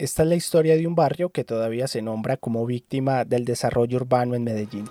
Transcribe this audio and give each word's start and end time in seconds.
Esta 0.00 0.22
es 0.22 0.28
la 0.28 0.36
historia 0.36 0.76
de 0.76 0.86
un 0.86 0.94
barrio 0.94 1.30
que 1.30 1.42
todavía 1.42 1.88
se 1.88 2.02
nombra 2.02 2.36
como 2.36 2.64
víctima 2.64 3.24
del 3.24 3.44
desarrollo 3.44 3.96
urbano 3.96 4.36
en 4.36 4.44
Medellín. 4.44 4.88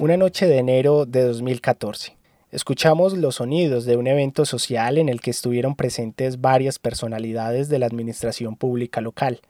Una 0.00 0.16
noche 0.16 0.46
de 0.46 0.58
enero 0.58 1.06
de 1.06 1.22
2014. 1.22 2.23
Escuchamos 2.54 3.14
los 3.14 3.34
sonidos 3.34 3.84
de 3.84 3.96
un 3.96 4.06
evento 4.06 4.44
social 4.44 4.98
en 4.98 5.08
el 5.08 5.20
que 5.20 5.32
estuvieron 5.32 5.74
presentes 5.74 6.40
varias 6.40 6.78
personalidades 6.78 7.68
de 7.68 7.80
la 7.80 7.86
administración 7.86 8.54
pública 8.54 9.00
local. 9.00 9.40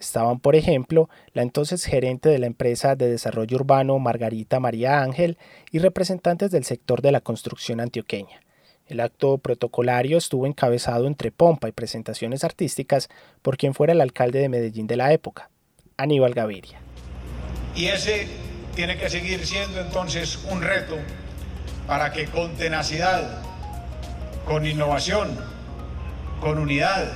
Estaban, 0.00 0.40
por 0.40 0.56
ejemplo, 0.56 1.08
la 1.32 1.42
entonces 1.42 1.84
gerente 1.84 2.28
de 2.28 2.40
la 2.40 2.48
empresa 2.48 2.96
de 2.96 3.08
desarrollo 3.08 3.56
urbano 3.56 3.96
Margarita 4.00 4.58
María 4.58 5.00
Ángel 5.00 5.38
y 5.70 5.78
representantes 5.78 6.50
del 6.50 6.64
sector 6.64 7.02
de 7.02 7.12
la 7.12 7.20
construcción 7.20 7.78
antioqueña. 7.78 8.40
El 8.88 8.98
acto 8.98 9.38
protocolario 9.38 10.18
estuvo 10.18 10.44
encabezado 10.44 11.06
entre 11.06 11.30
pompa 11.30 11.68
y 11.68 11.72
presentaciones 11.72 12.42
artísticas 12.42 13.10
por 13.42 13.58
quien 13.58 13.74
fuera 13.74 13.92
el 13.92 14.00
alcalde 14.00 14.40
de 14.40 14.48
Medellín 14.48 14.88
de 14.88 14.96
la 14.96 15.12
época, 15.12 15.50
Aníbal 15.96 16.34
Gaviria. 16.34 16.80
Y 17.76 17.86
ese 17.86 18.26
tiene 18.74 18.98
que 18.98 19.08
seguir 19.08 19.46
siendo 19.46 19.80
entonces 19.80 20.44
un 20.50 20.62
reto 20.62 20.96
para 21.90 22.12
que 22.12 22.26
con 22.26 22.54
tenacidad, 22.54 23.42
con 24.46 24.64
innovación, 24.64 25.36
con 26.40 26.58
unidad 26.58 27.10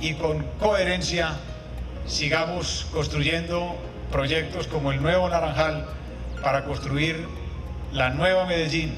y 0.00 0.14
con 0.14 0.44
coherencia 0.60 1.32
sigamos 2.06 2.86
construyendo 2.92 3.74
proyectos 4.12 4.68
como 4.68 4.92
el 4.92 5.02
nuevo 5.02 5.28
Naranjal 5.28 5.86
para 6.40 6.62
construir 6.62 7.26
la 7.92 8.10
nueva 8.10 8.46
Medellín, 8.46 8.96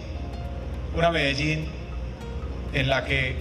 una 0.95 1.11
Medellín 1.11 1.71
en 2.75 2.91
la 2.91 3.07
que 3.07 3.37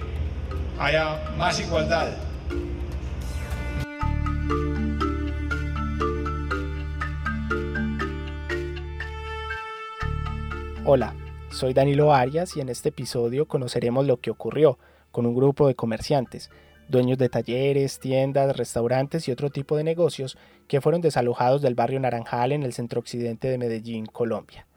haya 0.79 1.19
más 1.37 1.59
igualdad. 1.59 2.11
Hola, 10.85 11.13
soy 11.49 11.73
Danilo 11.73 12.13
Arias 12.13 12.55
y 12.57 12.61
en 12.61 12.69
este 12.69 12.89
episodio 12.89 13.47
conoceremos 13.47 14.05
lo 14.05 14.17
que 14.17 14.31
ocurrió 14.31 14.77
con 15.11 15.25
un 15.25 15.35
grupo 15.35 15.67
de 15.67 15.75
comerciantes, 15.75 16.49
dueños 16.89 17.17
de 17.17 17.29
talleres, 17.29 17.99
tiendas, 17.99 18.55
restaurantes 18.55 19.27
y 19.27 19.31
otro 19.31 19.49
tipo 19.49 19.77
de 19.77 19.83
negocios 19.83 20.37
que 20.67 20.81
fueron 20.81 21.01
desalojados 21.01 21.61
del 21.61 21.75
barrio 21.75 21.99
Naranjal 21.99 22.51
en 22.51 22.63
el 22.63 22.73
centro 22.73 22.99
occidente 22.99 23.49
de 23.49 23.57
Medellín, 23.57 24.05
Colombia. 24.05 24.67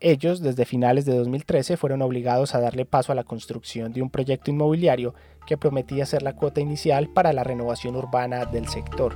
Ellos, 0.00 0.40
desde 0.40 0.64
finales 0.64 1.04
de 1.04 1.16
2013, 1.16 1.76
fueron 1.76 2.02
obligados 2.02 2.54
a 2.54 2.60
darle 2.60 2.84
paso 2.84 3.12
a 3.12 3.14
la 3.14 3.24
construcción 3.24 3.92
de 3.92 4.02
un 4.02 4.10
proyecto 4.10 4.50
inmobiliario 4.50 5.14
que 5.46 5.56
prometía 5.56 6.06
ser 6.06 6.22
la 6.22 6.36
cuota 6.36 6.60
inicial 6.60 7.08
para 7.08 7.32
la 7.32 7.44
renovación 7.44 7.96
urbana 7.96 8.44
del 8.44 8.68
sector. 8.68 9.14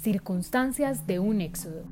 Circunstancias 0.00 1.08
de 1.08 1.18
un 1.18 1.40
éxodo. 1.40 1.82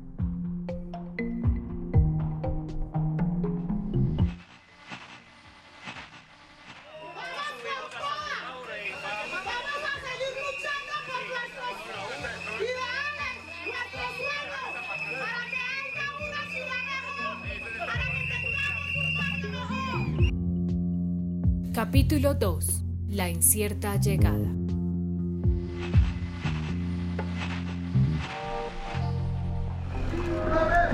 Capítulo 21.73 22.35
2. 22.35 22.83
La 23.09 23.29
incierta 23.29 23.97
llegada. 23.97 24.47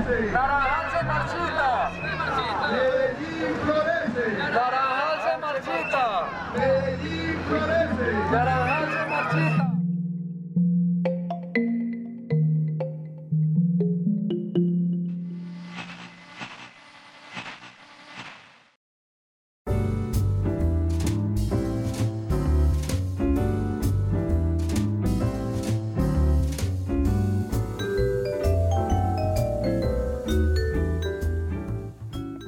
Naranjal 0.04 0.83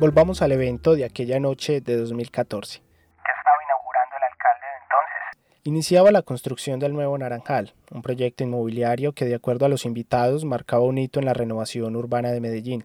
Volvamos 0.06 0.40
al 0.40 0.52
evento 0.52 0.94
de 0.94 1.04
aquella 1.04 1.40
noche 1.40 1.80
de 1.80 1.96
2014. 1.96 2.78
¿Qué 2.78 2.84
estaba 2.84 3.56
inaugurando 3.64 4.14
el 4.16 4.22
alcalde 4.22 4.66
de 4.68 4.78
entonces? 4.84 5.60
Iniciaba 5.64 6.12
la 6.12 6.22
construcción 6.22 6.78
del 6.78 6.92
nuevo 6.92 7.18
Naranjal, 7.18 7.74
un 7.90 8.02
proyecto 8.02 8.44
inmobiliario 8.44 9.14
que 9.14 9.24
de 9.24 9.34
acuerdo 9.34 9.66
a 9.66 9.68
los 9.68 9.84
invitados 9.84 10.44
marcaba 10.44 10.84
un 10.84 10.98
hito 10.98 11.18
en 11.18 11.24
la 11.24 11.34
renovación 11.34 11.96
urbana 11.96 12.30
de 12.30 12.40
Medellín. 12.40 12.84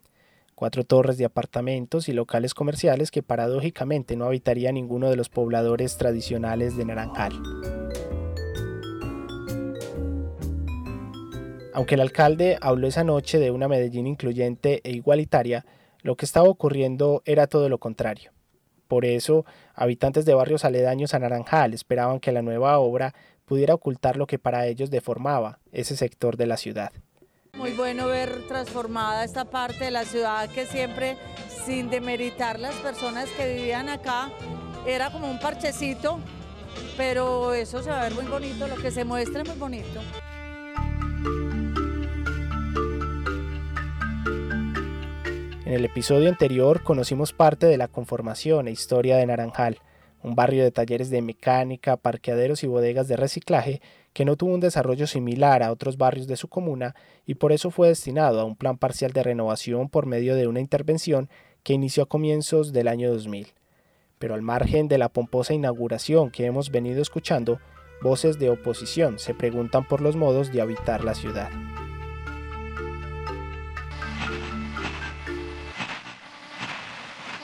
Cuatro 0.55 0.83
torres 0.83 1.19
de 1.19 1.25
apartamentos 1.25 2.09
y 2.09 2.13
locales 2.13 2.55
comerciales 2.55 3.11
que 3.11 3.21
paradójicamente 3.21 4.15
no 4.15 4.25
habitaría 4.25 4.71
ninguno 4.71 5.07
de 5.11 5.15
los 5.15 5.29
pobladores 5.29 5.97
tradicionales 5.97 6.75
de 6.75 6.85
Naranjal. 6.85 7.33
Aunque 11.75 11.93
el 11.93 12.01
alcalde 12.01 12.57
habló 12.61 12.87
esa 12.87 13.03
noche 13.03 13.37
de 13.37 13.51
una 13.51 13.67
Medellín 13.67 14.07
incluyente 14.07 14.81
e 14.83 14.89
igualitaria, 14.89 15.63
lo 16.03 16.15
que 16.15 16.25
estaba 16.25 16.47
ocurriendo 16.47 17.21
era 17.25 17.47
todo 17.47 17.69
lo 17.69 17.77
contrario. 17.77 18.31
Por 18.87 19.05
eso, 19.05 19.45
habitantes 19.73 20.25
de 20.25 20.33
barrios 20.33 20.65
aledaños 20.65 21.13
a 21.13 21.19
Naranjal 21.19 21.73
esperaban 21.73 22.19
que 22.19 22.31
la 22.31 22.41
nueva 22.41 22.77
obra 22.79 23.13
pudiera 23.45 23.73
ocultar 23.73 24.17
lo 24.17 24.27
que 24.27 24.39
para 24.39 24.67
ellos 24.67 24.89
deformaba 24.89 25.59
ese 25.71 25.95
sector 25.95 26.37
de 26.37 26.45
la 26.45 26.57
ciudad. 26.57 26.91
Muy 27.57 27.71
bueno 27.71 28.07
ver 28.07 28.47
transformada 28.47 29.23
esta 29.23 29.45
parte 29.45 29.85
de 29.85 29.91
la 29.91 30.05
ciudad 30.05 30.49
que 30.49 30.65
siempre, 30.65 31.17
sin 31.65 31.89
demeritar 31.89 32.59
las 32.59 32.75
personas 32.75 33.29
que 33.29 33.53
vivían 33.53 33.89
acá, 33.89 34.29
era 34.85 35.11
como 35.11 35.29
un 35.29 35.39
parchecito, 35.39 36.19
pero 36.97 37.53
eso 37.53 37.83
se 37.83 37.89
va 37.89 38.01
a 38.01 38.03
ver 38.03 38.13
muy 38.13 38.25
bonito, 38.25 38.67
lo 38.67 38.75
que 38.75 38.91
se 38.91 39.03
muestra 39.03 39.41
es 39.41 39.47
muy 39.49 39.57
bonito. 39.57 40.01
En 45.71 45.77
el 45.77 45.85
episodio 45.85 46.27
anterior 46.27 46.83
conocimos 46.83 47.31
parte 47.31 47.65
de 47.65 47.77
la 47.77 47.87
conformación 47.87 48.67
e 48.67 48.71
historia 48.71 49.15
de 49.15 49.25
Naranjal, 49.25 49.77
un 50.21 50.35
barrio 50.35 50.65
de 50.65 50.71
talleres 50.71 51.09
de 51.09 51.21
mecánica, 51.21 51.95
parqueaderos 51.95 52.65
y 52.65 52.67
bodegas 52.67 53.07
de 53.07 53.15
reciclaje 53.15 53.81
que 54.11 54.25
no 54.25 54.35
tuvo 54.35 54.53
un 54.53 54.59
desarrollo 54.59 55.07
similar 55.07 55.63
a 55.63 55.71
otros 55.71 55.95
barrios 55.95 56.27
de 56.27 56.35
su 56.35 56.49
comuna 56.49 56.93
y 57.25 57.35
por 57.35 57.53
eso 57.53 57.71
fue 57.71 57.87
destinado 57.87 58.41
a 58.41 58.43
un 58.43 58.57
plan 58.57 58.77
parcial 58.77 59.13
de 59.13 59.23
renovación 59.23 59.87
por 59.87 60.07
medio 60.07 60.35
de 60.35 60.45
una 60.45 60.59
intervención 60.59 61.29
que 61.63 61.71
inició 61.71 62.03
a 62.03 62.09
comienzos 62.09 62.73
del 62.73 62.89
año 62.89 63.09
2000. 63.09 63.53
Pero 64.19 64.33
al 64.33 64.41
margen 64.41 64.89
de 64.89 64.97
la 64.97 65.07
pomposa 65.07 65.53
inauguración 65.53 66.31
que 66.31 66.47
hemos 66.47 66.69
venido 66.69 67.01
escuchando, 67.01 67.61
voces 68.01 68.37
de 68.39 68.49
oposición 68.49 69.19
se 69.19 69.33
preguntan 69.33 69.87
por 69.87 70.01
los 70.01 70.17
modos 70.17 70.51
de 70.51 70.59
habitar 70.59 71.05
la 71.05 71.15
ciudad. 71.15 71.49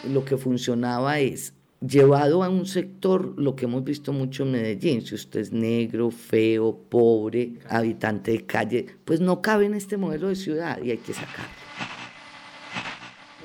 Lo 0.08 0.26
que 0.26 0.38
funcionaba 0.38 1.20
es 1.20 1.54
llevado 1.86 2.44
a 2.44 2.50
un 2.50 2.66
sector, 2.66 3.34
lo 3.38 3.56
que 3.56 3.66
hemos 3.66 3.84
visto 3.84 4.12
mucho 4.12 4.44
en 4.44 4.52
Medellín, 4.52 5.02
si 5.02 5.16
usted 5.16 5.42
es 5.42 5.52
negro, 5.52 6.10
feo, 6.10 6.78
pobre, 6.90 7.54
habitante 7.70 8.32
de 8.32 8.46
calle, 8.46 8.86
pues 9.06 9.20
no 9.20 9.42
cabe 9.42 9.66
en 9.66 9.76
este 9.76 9.98
modelo 9.98 10.28
de 10.28 10.36
ciudad 10.36 10.82
y 10.82 10.92
hay 10.92 10.98
que 10.98 11.14
sacarlo. 11.14 11.46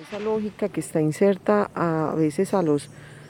Esa 0.00 0.18
lógica 0.18 0.68
que 0.68 0.80
está 0.80 1.00
inserta 1.00 1.70
a 1.74 2.14
veces 2.14 2.54
a 2.54 2.62
los, 2.62 2.88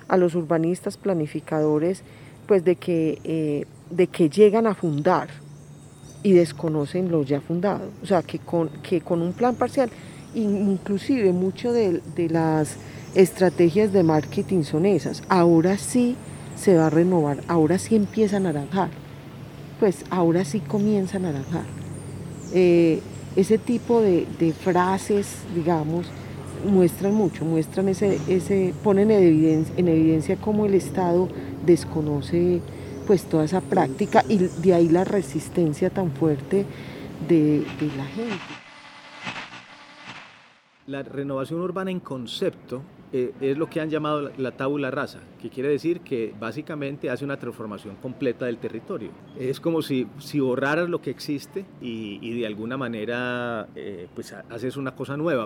a 0.09 0.17
los 0.17 0.35
urbanistas, 0.35 0.97
planificadores, 0.97 2.03
pues 2.47 2.65
de 2.65 2.77
que, 2.77 3.19
eh, 3.25 3.67
de 3.91 4.07
que 4.07 4.31
llegan 4.31 4.67
a 4.67 4.75
fundar 4.75 5.29
y 6.23 6.33
desconocen 6.33 7.11
lo 7.11 7.23
ya 7.25 7.41
fundado. 7.41 7.91
O 8.03 8.07
sea, 8.07 8.23
que 8.23 8.39
con, 8.39 8.69
que 8.83 9.01
con 9.01 9.21
un 9.21 9.33
plan 9.33 9.57
parcial, 9.57 9.91
inclusive 10.35 11.33
mucho 11.33 11.73
de, 11.73 12.01
de 12.15 12.29
las 12.29 12.79
estrategias 13.15 13.93
de 13.93 14.03
marketing 14.03 14.63
son 14.63 14.87
esas. 14.87 15.23
Ahora 15.29 15.79
sí 15.79 16.17
se 16.57 16.77
va 16.77 16.87
a 16.87 16.91
renovar, 16.91 17.43
ahora 17.49 17.79
sí 17.79 17.97
empieza 17.97 18.37
a 18.37 18.41
naranjar. 18.41 18.91
Pues 19.81 20.05
ahora 20.11 20.45
sí 20.45 20.61
comienza 20.61 21.17
a 21.17 21.21
naranjar. 21.21 21.65
Eh, 22.55 23.01
ese 23.35 23.59
tipo 23.59 24.01
de, 24.01 24.55
frases, 24.61 25.39
digamos, 25.55 26.07
muestran 26.69 27.15
mucho, 27.15 27.45
muestran 27.45 27.89
ese, 27.89 28.21
ese 28.29 28.75
ponen 28.85 29.11
en 29.11 29.23
evidencia, 29.23 29.75
en 29.77 29.89
evidencia 29.89 30.37
cómo 30.37 30.67
el 30.67 30.75
Estado 30.75 31.29
desconoce 31.65 32.61
pues 33.07 33.25
toda 33.25 33.45
esa 33.45 33.61
práctica 33.61 34.25
y 34.29 34.39
de 34.39 34.75
ahí 34.75 34.89
la 34.89 35.03
resistencia 35.03 35.91
tan 35.91 36.13
fuerte 36.13 36.65
de, 37.29 37.65
de 37.81 37.87
la 37.97 38.05
gente. 38.05 38.63
La 40.87 41.03
renovación 41.03 41.61
urbana 41.61 41.91
en 41.91 42.01
concepto 42.01 42.83
eh, 43.13 43.35
es 43.43 43.59
lo 43.59 43.69
que 43.69 43.81
han 43.81 43.91
llamado 43.91 44.31
la, 44.39 44.53
tabula 44.53 44.91
rasa, 44.91 45.21
que 45.41 45.51
quiere 45.51 45.69
decir 45.69 46.01
que 46.01 46.35
básicamente 46.39 47.11
hace 47.11 47.25
una 47.25 47.39
transformación 47.39 47.97
completa 47.97 48.47
del 48.47 48.57
territorio. 48.59 49.11
Es 49.39 49.61
como 49.61 49.83
si, 49.83 50.09
si 50.19 50.41
borraras 50.41 50.89
lo 50.89 51.03
que 51.03 51.11
existe 51.11 51.67
y, 51.81 52.41
de 52.41 52.47
alguna 52.47 52.79
manera 52.79 53.69
eh, 53.75 54.09
pues 54.15 54.33
haces 54.33 54.79
una 54.79 54.95
cosa 54.95 55.19
nueva. 55.19 55.45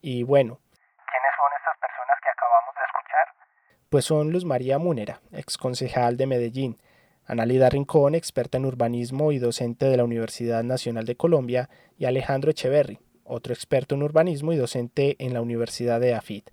Y 0.00 0.22
bueno. 0.22 0.58
¿Quiénes 0.64 1.32
son 1.36 1.50
estas 1.58 1.76
personas 1.78 2.16
que 2.22 2.30
acabamos 2.30 2.74
de 2.74 2.84
escuchar? 2.86 3.46
Pues 3.90 4.04
son 4.06 4.30
Luz 4.30 4.44
María 4.46 4.78
Múnera, 4.78 5.20
ex 5.32 5.58
concejal 5.58 6.16
de 6.16 6.26
Medellín, 6.26 6.78
Analida 7.26 7.68
Rincón, 7.68 8.14
experta 8.14 8.56
en 8.56 8.64
urbanismo 8.64 9.32
y 9.32 9.38
docente 9.38 9.84
de 9.86 9.98
la 9.98 10.04
Universidad 10.04 10.64
Nacional 10.64 11.04
de 11.04 11.16
Colombia, 11.16 11.68
y 11.98 12.06
Alejandro 12.06 12.50
Echeverry, 12.50 12.98
otro 13.24 13.52
experto 13.52 13.94
en 13.94 14.02
urbanismo 14.02 14.52
y 14.54 14.56
docente 14.56 15.16
en 15.18 15.34
la 15.34 15.42
Universidad 15.42 16.00
de 16.00 16.14
AFIT. 16.14 16.50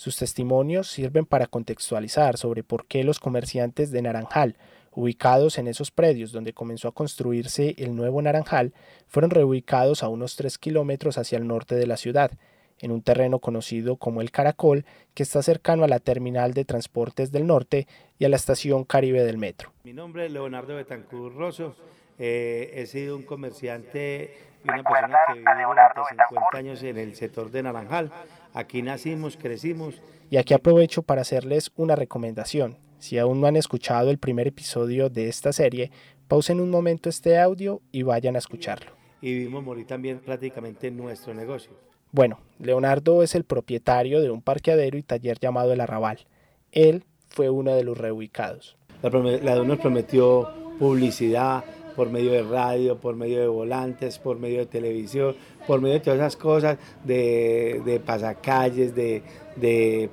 Sus 0.00 0.16
testimonios 0.16 0.88
sirven 0.88 1.26
para 1.26 1.46
contextualizar 1.46 2.38
sobre 2.38 2.62
por 2.62 2.86
qué 2.86 3.04
los 3.04 3.20
comerciantes 3.20 3.90
de 3.90 4.00
Naranjal, 4.00 4.56
ubicados 4.92 5.58
en 5.58 5.68
esos 5.68 5.90
predios 5.90 6.32
donde 6.32 6.54
comenzó 6.54 6.88
a 6.88 6.94
construirse 6.94 7.74
el 7.76 7.94
nuevo 7.94 8.22
Naranjal, 8.22 8.72
fueron 9.08 9.30
reubicados 9.30 10.02
a 10.02 10.08
unos 10.08 10.36
3 10.36 10.56
kilómetros 10.56 11.18
hacia 11.18 11.36
el 11.36 11.46
norte 11.46 11.74
de 11.74 11.86
la 11.86 11.98
ciudad, 11.98 12.30
en 12.78 12.92
un 12.92 13.02
terreno 13.02 13.40
conocido 13.40 13.96
como 13.96 14.22
el 14.22 14.30
Caracol, 14.30 14.86
que 15.12 15.22
está 15.22 15.42
cercano 15.42 15.84
a 15.84 15.88
la 15.88 15.98
terminal 15.98 16.54
de 16.54 16.64
transportes 16.64 17.30
del 17.30 17.46
norte 17.46 17.86
y 18.18 18.24
a 18.24 18.30
la 18.30 18.36
estación 18.36 18.84
Caribe 18.84 19.22
del 19.22 19.36
metro. 19.36 19.70
Mi 19.84 19.92
nombre 19.92 20.24
es 20.24 20.32
Leonardo 20.32 20.76
Betancur 20.76 21.34
Rosso, 21.34 21.76
eh, 22.18 22.72
he 22.74 22.86
sido 22.86 23.16
un 23.16 23.22
comerciante 23.22 24.34
y 24.64 24.68
una 24.68 24.82
persona 24.82 25.18
que 25.26 25.34
vivió 25.34 25.68
durante 25.68 26.24
50 26.28 26.58
años 26.58 26.82
en 26.82 26.98
el 26.98 27.14
sector 27.14 27.50
de 27.50 27.62
Naranjal. 27.62 28.10
Aquí 28.54 28.82
nacimos, 28.82 29.36
crecimos. 29.36 30.02
Y 30.30 30.36
aquí 30.36 30.54
aprovecho 30.54 31.02
para 31.02 31.22
hacerles 31.22 31.72
una 31.76 31.96
recomendación. 31.96 32.78
Si 32.98 33.18
aún 33.18 33.40
no 33.40 33.46
han 33.46 33.56
escuchado 33.56 34.10
el 34.10 34.18
primer 34.18 34.46
episodio 34.46 35.08
de 35.08 35.28
esta 35.28 35.52
serie, 35.52 35.90
pausen 36.28 36.60
un 36.60 36.70
momento 36.70 37.08
este 37.08 37.38
audio 37.38 37.80
y 37.92 38.02
vayan 38.02 38.36
a 38.36 38.38
escucharlo. 38.38 38.92
Y 39.22 39.38
vimos 39.38 39.64
morir 39.64 39.86
también 39.86 40.18
prácticamente 40.20 40.88
en 40.88 40.96
nuestro 40.96 41.32
negocio. 41.34 41.72
Bueno, 42.12 42.40
Leonardo 42.58 43.22
es 43.22 43.34
el 43.34 43.44
propietario 43.44 44.20
de 44.20 44.30
un 44.30 44.42
parqueadero 44.42 44.98
y 44.98 45.02
taller 45.02 45.38
llamado 45.38 45.72
El 45.72 45.80
Arrabal. 45.80 46.26
Él 46.72 47.04
fue 47.28 47.50
uno 47.50 47.74
de 47.74 47.84
los 47.84 47.96
reubicados. 47.96 48.76
La, 49.02 49.10
la 49.10 49.64
nos 49.64 49.78
prometió 49.78 50.50
publicidad, 50.78 51.64
por 51.94 52.10
medio 52.10 52.32
de 52.32 52.42
radio, 52.42 52.98
por 52.98 53.16
medio 53.16 53.40
de 53.40 53.46
volantes, 53.46 54.18
por 54.18 54.38
medio 54.38 54.60
de 54.60 54.66
televisión, 54.66 55.34
por 55.66 55.80
medio 55.80 55.94
de 55.94 56.00
todas 56.00 56.18
esas 56.18 56.36
cosas, 56.36 56.78
de, 57.04 57.82
de 57.84 58.00
pasacalles, 58.00 58.94
de, 58.94 59.22
de, 59.56 60.10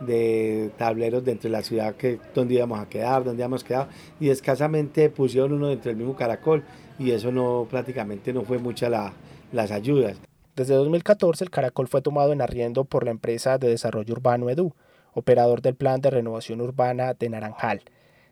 de, 0.00 0.70
tableros 0.76 1.24
dentro 1.24 1.48
de 1.48 1.56
la 1.56 1.62
ciudad 1.62 1.94
que, 1.94 2.18
donde 2.34 2.54
íbamos 2.54 2.80
a 2.80 2.88
quedar, 2.88 3.24
donde 3.24 3.42
íbamos 3.42 3.64
quedado, 3.64 3.88
y 4.20 4.30
escasamente 4.30 5.10
pusieron 5.10 5.52
uno 5.52 5.68
dentro 5.68 5.90
del 5.90 5.96
mismo 5.96 6.16
caracol, 6.16 6.62
y 6.98 7.10
eso 7.10 7.30
no 7.30 7.66
prácticamente 7.70 8.32
no 8.32 8.42
fue 8.42 8.58
mucha 8.58 8.88
la, 8.88 9.12
las 9.52 9.70
ayudas. 9.70 10.18
Desde 10.56 10.74
2014 10.74 11.44
el 11.44 11.50
caracol 11.50 11.86
fue 11.86 12.02
tomado 12.02 12.32
en 12.32 12.42
arriendo 12.42 12.84
por 12.84 13.04
la 13.04 13.12
empresa 13.12 13.58
de 13.58 13.68
desarrollo 13.68 14.12
urbano 14.12 14.50
EDU, 14.50 14.74
operador 15.14 15.62
del 15.62 15.74
plan 15.74 16.00
de 16.00 16.10
renovación 16.10 16.60
urbana 16.60 17.14
de 17.14 17.28
Naranjal 17.28 17.82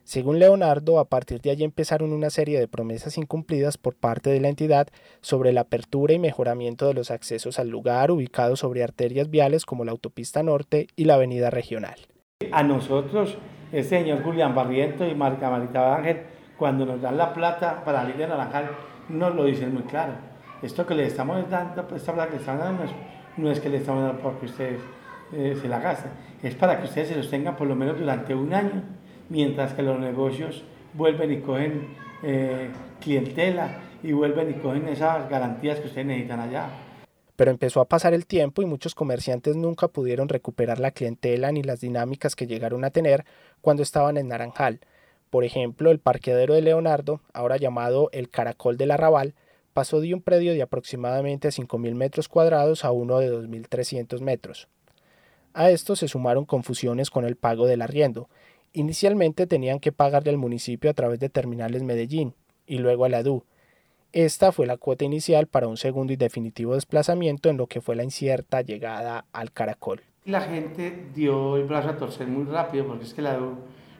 según 0.07 0.39
Leonardo, 0.39 1.01
a 1.01 1.07
partir 1.07 1.41
de 1.41 1.51
allí 1.51 1.65
empezaron 1.65 2.13
una 2.13 2.31
serie 2.31 2.61
de 2.61 2.69
promesas 2.69 3.19
incumplidas 3.19 3.77
por 3.77 3.97
parte 3.97 4.31
de 4.31 4.39
la 4.39 4.47
entidad 4.47 4.87
sobre 5.21 5.53
la 5.53 5.63
apertura 5.63 6.15
y 6.15 6.21
mejoramiento 6.21 6.87
de 6.87 6.95
los 6.95 7.11
accesos 7.11 7.59
al 7.59 7.71
lugar 7.71 8.13
ubicado 8.13 8.55
sobre 8.55 8.85
arterias 8.85 9.31
viales 9.31 9.67
como 9.67 9.85
la 9.85 9.91
autopista 9.91 10.45
norte 10.45 10.87
y 10.95 11.07
la 11.07 11.15
avenida 11.15 11.51
regional. 11.51 11.97
A 12.53 12.63
nosotros, 12.63 13.37
el 13.73 13.83
señor 13.83 14.23
Julián 14.23 14.55
Barriento 14.55 15.05
y 15.05 15.13
Marca 15.17 15.51
Marita 15.51 15.97
Ángel, 15.97 16.19
cuando 16.57 16.87
nos 16.87 17.03
dan 17.03 17.19
la 17.19 17.35
plata 17.35 17.83
para 17.85 18.03
salir 18.03 18.17
de 18.17 18.29
Naranjal, 18.29 18.71
nos 19.09 19.35
lo 19.35 19.43
dicen 19.43 19.75
muy 19.75 19.83
claro. 19.83 20.13
Esto 20.63 20.87
que 20.87 20.95
le 20.95 21.07
estamos 21.07 21.51
dando, 21.51 21.85
esta 21.97 22.15
plata 22.15 22.31
que 22.31 22.37
estamos 22.37 22.63
dando, 22.63 22.85
no 23.39 23.51
es, 23.51 23.59
que 23.59 23.69
le 23.69 23.79
estamos 23.79 24.05
dando 24.05 24.23
porque 24.23 24.47
ustedes 24.47 24.81
eh, 25.33 25.59
se 25.61 25.67
la 25.67 25.81
gasten, 25.81 26.13
es 26.45 26.55
para 26.55 26.79
que 26.79 26.85
ustedes 26.85 27.09
se 27.09 27.17
los 27.17 27.29
tengan 27.29 27.57
por 27.57 27.67
lo 27.67 27.75
menos 27.75 27.99
durante 27.99 28.37
un 28.37 28.55
año 28.55 28.85
mientras 29.29 29.75
que 29.75 29.83
los 29.83 29.99
negocios 29.99 30.63
vuelven 30.95 31.33
y 31.33 31.41
cogen 31.41 31.89
eh, 32.23 32.71
clientela 33.01 33.81
y 34.03 34.13
vuelven 34.13 34.51
y 34.51 34.55
cogen 34.55 34.89
esas 34.89 35.29
garantías 35.29 35.81
que 35.81 35.89
ustedes 35.89 36.07
necesitan 36.07 36.41
allá. 36.41 36.71
Pero 37.37 37.51
empezó 37.51 37.81
a 37.81 37.89
pasar 37.89 38.15
el 38.15 38.27
tiempo 38.27 38.63
y 38.63 38.67
muchos 38.67 38.95
comerciantes 38.95 39.57
nunca 39.57 39.89
pudieron 39.89 40.29
recuperar 40.29 40.81
la 40.81 40.91
clientela 40.91 41.53
ni 41.53 41.63
las 41.63 41.81
dinámicas 41.81 42.35
que 42.35 42.47
llegaron 42.47 42.85
a 42.85 42.91
tener 42.91 43.25
cuando 43.61 43.83
estaban 43.83 44.17
en 44.17 44.29
Naranjal. 44.29 44.81
Por 45.29 45.45
ejemplo, 45.45 45.91
el 45.91 45.99
parqueadero 45.99 46.55
de 46.55 46.63
Leonardo, 46.63 47.21
ahora 47.35 47.59
llamado 47.59 48.09
el 48.13 48.31
Caracol 48.31 48.79
del 48.79 48.93
Arrabal, 48.93 49.35
pasó 49.75 50.01
de 50.01 50.15
un 50.15 50.23
predio 50.23 50.55
de 50.55 50.63
aproximadamente 50.63 51.49
5.000 51.49 51.95
metros 51.95 52.29
cuadrados 52.29 52.85
a 52.87 52.93
uno 52.93 53.19
de 53.19 53.31
2.300 53.31 54.21
metros. 54.21 54.69
A 55.53 55.71
esto 55.71 55.97
se 55.97 56.09
sumaron 56.09 56.47
confusiones 56.47 57.11
con 57.11 57.27
el 57.27 57.37
pago 57.37 57.67
del 57.67 57.83
arriendo, 57.83 58.31
Inicialmente 58.77 59.47
tenían 59.47 59.81
que 59.81 59.91
pagarle 59.91 60.29
al 60.29 60.37
municipio 60.37 60.91
a 60.91 60.93
través 60.93 61.19
de 61.19 61.31
Terminales 61.31 61.83
Medellín 61.83 62.35
y 62.67 62.77
luego 62.77 63.07
a 63.07 63.09
la 63.09 63.23
DU. 63.23 63.43
Esta 64.13 64.53
fue 64.53 64.67
la 64.67 64.77
cuota 64.77 65.07
inicial 65.07 65.47
para 65.47 65.67
un 65.67 65.79
segundo 65.79 66.13
y 66.13 66.17
definitivo 66.17 66.75
desplazamiento 66.75 67.49
en 67.49 67.57
lo 67.57 67.69
que 67.69 67.81
fue 67.81 67.97
la 67.97 68.05
incierta 68.05 68.61
llegada 68.61 69.25
al 69.33 69.51
Caracol. 69.51 70.03
La 70.27 70.43
gente 70.43 71.07
dio 71.15 71.57
el 71.57 71.65
brazo 71.65 71.89
a 71.89 71.97
torcer 71.97 72.27
muy 72.27 72.45
rápido 72.45 72.87
porque 72.87 73.05
es 73.05 73.15
que 73.15 73.23
la 73.23 73.39
DU, 73.39 73.55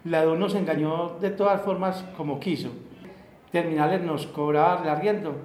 la 0.05 0.27
nos 0.27 0.55
engañó 0.55 1.17
de 1.23 1.31
todas 1.31 1.63
formas 1.63 2.05
como 2.15 2.39
quiso. 2.39 2.69
Terminales 3.51 4.03
nos 4.03 4.27
cobraba 4.27 4.83
el 4.83 4.91
arriendo, 4.91 5.37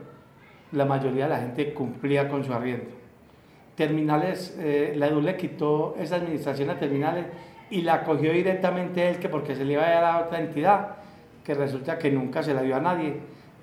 la 0.74 0.84
mayoría 0.84 1.24
de 1.24 1.30
la 1.30 1.40
gente 1.40 1.74
cumplía 1.74 2.28
con 2.28 2.44
su 2.44 2.52
arriendo. 2.52 2.84
Terminales, 3.78 4.58
eh, 4.60 4.94
la 4.98 5.10
DU 5.10 5.22
le 5.22 5.38
quitó 5.38 5.96
esa 5.98 6.18
administración 6.18 6.70
a 6.70 6.78
terminales 6.78 7.28
y 7.72 7.82
la 7.82 8.04
cogió 8.04 8.34
directamente 8.34 9.10
él, 9.10 9.18
que 9.18 9.30
porque 9.30 9.56
se 9.56 9.64
le 9.64 9.74
iba 9.74 9.88
a 9.88 9.90
dar 9.90 10.04
a 10.04 10.20
otra 10.20 10.40
entidad, 10.40 10.98
que 11.44 11.54
resulta 11.54 11.98
que 11.98 12.12
nunca 12.12 12.44
se 12.44 12.54
la 12.54 12.62
dio 12.62 12.76
a 12.76 12.82
nadie, 12.82 13.16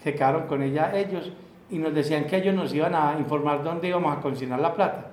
se 0.02 0.14
quedaron 0.14 0.46
con 0.46 0.62
ella 0.62 0.96
ellos 0.96 1.30
y 1.70 1.78
nos 1.78 1.94
decían 1.94 2.24
que 2.24 2.38
ellos 2.38 2.54
nos 2.54 2.72
iban 2.74 2.94
a 2.94 3.16
informar 3.18 3.62
dónde 3.62 3.88
íbamos 3.88 4.16
a 4.16 4.20
consignar 4.20 4.60
la 4.60 4.74
plata. 4.74 5.10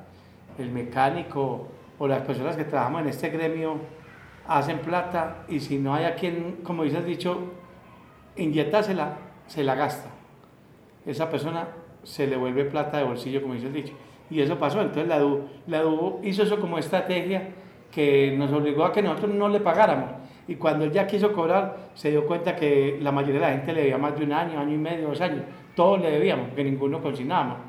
El 0.58 0.72
mecánico 0.72 1.68
o 2.00 2.08
las 2.08 2.22
personas 2.22 2.56
que 2.56 2.64
trabajamos 2.64 3.02
en 3.02 3.10
este 3.10 3.30
gremio 3.30 3.80
hacen 4.48 4.80
plata 4.80 5.44
y 5.50 5.60
si 5.60 5.78
no 5.78 5.94
hay 5.94 6.06
a 6.06 6.16
quien, 6.16 6.60
como 6.64 6.84
dices 6.84 7.06
dicho, 7.06 7.52
inyectársela, 8.38 9.18
se 9.48 9.64
la 9.66 9.76
gasta. 9.76 10.10
Esa 11.06 11.30
persona 11.30 11.68
se 12.04 12.28
le 12.28 12.38
vuelve 12.38 12.64
plata 12.64 12.98
de 12.98 13.04
bolsillo, 13.04 13.42
como 13.42 13.56
dices 13.56 13.74
dicho. 13.74 13.94
Y 14.30 14.40
eso 14.40 14.58
pasó, 14.58 14.82
entonces 14.82 15.08
la 15.08 15.20
DU, 15.20 15.42
la 15.68 15.82
DU 15.82 16.22
hizo 16.24 16.44
eso 16.44 16.62
como 16.62 16.78
estrategia 16.78 17.50
que 17.96 18.36
nos 18.38 18.52
obligó 18.52 18.84
a 18.84 18.92
que 18.92 19.02
nosotros 19.02 19.34
no 19.34 19.48
le 19.48 19.62
pagáramos. 19.62 20.10
Y 20.50 20.56
cuando 20.56 20.84
él 20.84 20.92
ya 20.92 21.08
quiso 21.08 21.32
cobrar, 21.32 21.78
se 21.94 22.12
dio 22.12 22.28
cuenta 22.28 22.54
que 22.54 23.00
la 23.02 23.14
mayoría 23.14 23.40
de 23.40 23.48
la 23.48 23.52
gente 23.54 23.72
le 23.72 23.82
debía 23.84 23.98
más 23.98 24.20
de 24.20 24.26
un 24.26 24.34
año, 24.34 24.60
año 24.60 24.74
y 24.74 24.78
medio, 24.78 25.08
dos 25.08 25.22
años. 25.22 25.44
Todos 25.76 26.02
le 26.02 26.12
debíamos, 26.12 26.48
porque 26.48 26.66
ninguno 26.66 27.02
consignábamos. 27.02 27.60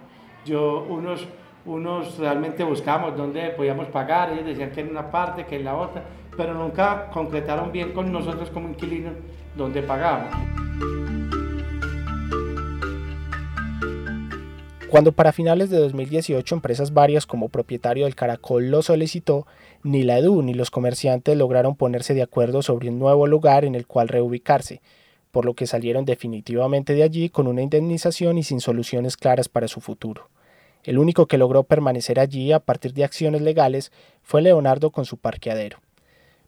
Yo, 0.45 0.85
unos, 0.89 1.29
unos 1.65 2.19
realmente 2.19 2.65
buscábamos 2.65 3.17
dónde 3.17 3.51
podíamos 3.51 3.87
pagar, 3.87 4.33
ellos 4.33 4.47
decían 4.47 4.73
que 4.73 4.81
en 4.81 4.91
una 4.91 5.13
parte, 5.13 5.47
que 5.47 5.57
en 5.57 5.65
la 5.65 5.77
otra, 5.77 6.03
pero 6.37 6.55
nunca 6.55 7.09
concretaron 7.13 7.71
bien 7.71 7.93
con 7.93 8.11
nosotros 8.11 8.51
como 8.51 8.69
inquilinos 8.69 9.15
donde 9.57 9.81
pagábamos. 9.83 11.06
Cuando 14.91 15.13
para 15.13 15.33
finales 15.33 15.69
de 15.69 15.79
2018 15.79 16.55
empresas 16.55 16.95
varias 16.95 17.27
como 17.27 17.49
propietario 17.49 18.05
del 18.05 18.15
Caracol 18.15 18.71
lo 18.71 18.83
solicitó, 18.83 19.47
ni 19.83 20.05
la 20.05 20.19
EDU 20.19 20.43
ni 20.43 20.55
los 20.55 20.71
comerciantes 20.71 21.37
lograron 21.37 21.77
ponerse 21.77 22.15
de 22.15 22.23
acuerdo 22.23 22.63
sobre 22.63 22.89
un 22.89 22.99
nuevo 22.99 23.27
lugar 23.27 23.65
en 23.65 23.75
el 23.75 23.87
cual 23.87 24.09
reubicarse, 24.09 24.81
por 25.33 25.45
lo 25.45 25.55
que 25.55 25.67
salieron 25.67 26.05
definitivamente 26.05 26.95
de 26.95 27.03
allí 27.03 27.29
con 27.29 27.47
una 27.47 27.63
indemnización 27.63 28.39
y 28.39 28.43
sin 28.43 28.61
soluciones 28.61 29.17
claras 29.17 29.49
para 29.49 29.69
su 29.69 29.81
futuro. 29.81 30.31
El 30.87 30.99
único 30.99 31.27
que 31.27 31.37
logró 31.37 31.65
permanecer 31.65 32.21
allí 32.21 32.53
a 32.53 32.61
partir 32.61 32.95
de 32.95 33.03
acciones 33.03 33.43
legales 33.43 33.91
fue 34.23 34.41
Leonardo 34.41 34.93
con 34.93 35.05
su 35.05 35.19
parqueadero. 35.19 35.79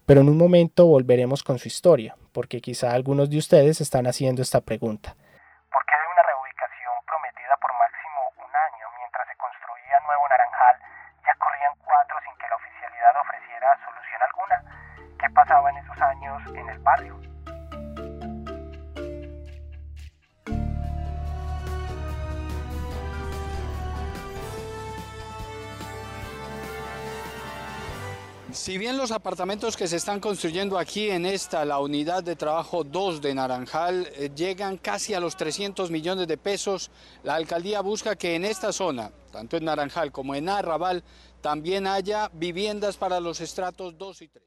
Pero 0.07 0.21
en 0.21 0.29
un 0.31 0.39
momento 0.39 0.87
volveremos 0.87 1.43
con 1.43 1.59
su 1.59 1.67
historia, 1.67 2.17
porque 2.33 2.61
quizá 2.61 2.93
algunos 2.93 3.29
de 3.29 3.37
ustedes 3.37 3.81
están 3.81 4.07
haciendo 4.07 4.41
esta 4.41 4.61
pregunta. 4.61 5.13
¿Por 5.13 5.83
qué 5.85 5.95
de 5.99 6.07
una 6.09 6.23
reubicación 6.23 6.95
prometida 7.05 7.55
por 7.61 7.75
máximo 7.77 8.21
un 8.41 8.53
año 8.55 8.87
mientras 8.97 9.27
se 9.27 9.37
construía 9.37 9.98
Nuevo 10.09 10.27
Naranjal 10.27 10.77
ya 11.23 11.35
corrían 11.37 11.75
cuatro 11.85 12.17
sin 12.25 12.35
que 12.39 12.49
la 12.49 12.57
oficialidad 12.57 13.15
ofreciera 13.21 13.77
solución 13.85 14.23
alguna? 14.23 14.65
¿Qué 15.21 15.29
pasaba 15.29 15.69
en 15.69 15.77
esos 15.77 16.01
años 16.01 16.43
en 16.57 16.69
el 16.71 16.79
barrio? 16.79 17.38
Si 28.59 28.77
bien 28.77 28.97
los 28.97 29.13
apartamentos 29.13 29.77
que 29.77 29.87
se 29.87 29.95
están 29.95 30.19
construyendo 30.19 30.79
aquí 30.79 31.11
en 31.11 31.27
esta, 31.27 31.65
la 31.65 31.79
unidad 31.79 32.25
de 32.25 32.35
trabajo 32.35 32.83
2 32.83 33.23
de 33.23 33.33
Naranjal, 33.33 34.09
eh, 34.17 34.31
llegan 34.35 34.79
casi 34.79 35.15
a 35.15 35.21
los 35.21 35.37
300 35.37 35.93
millones 35.93 36.27
de 36.27 36.37
pesos, 36.37 36.91
la 37.23 37.37
alcaldía 37.37 37.83
busca 37.83 38.17
que 38.17 38.35
en 38.35 38.45
esta 38.45 38.73
zona, 38.73 39.13
tanto 39.31 39.57
en 39.57 39.65
Naranjal 39.65 40.11
como 40.11 40.35
en 40.35 40.49
Arrabal, 40.49 41.05
también 41.41 41.87
haya 41.87 42.31
viviendas 42.35 42.97
para 42.97 43.21
los 43.21 43.41
estratos 43.41 43.97
2 43.97 44.23
y 44.23 44.29
3. 44.29 44.43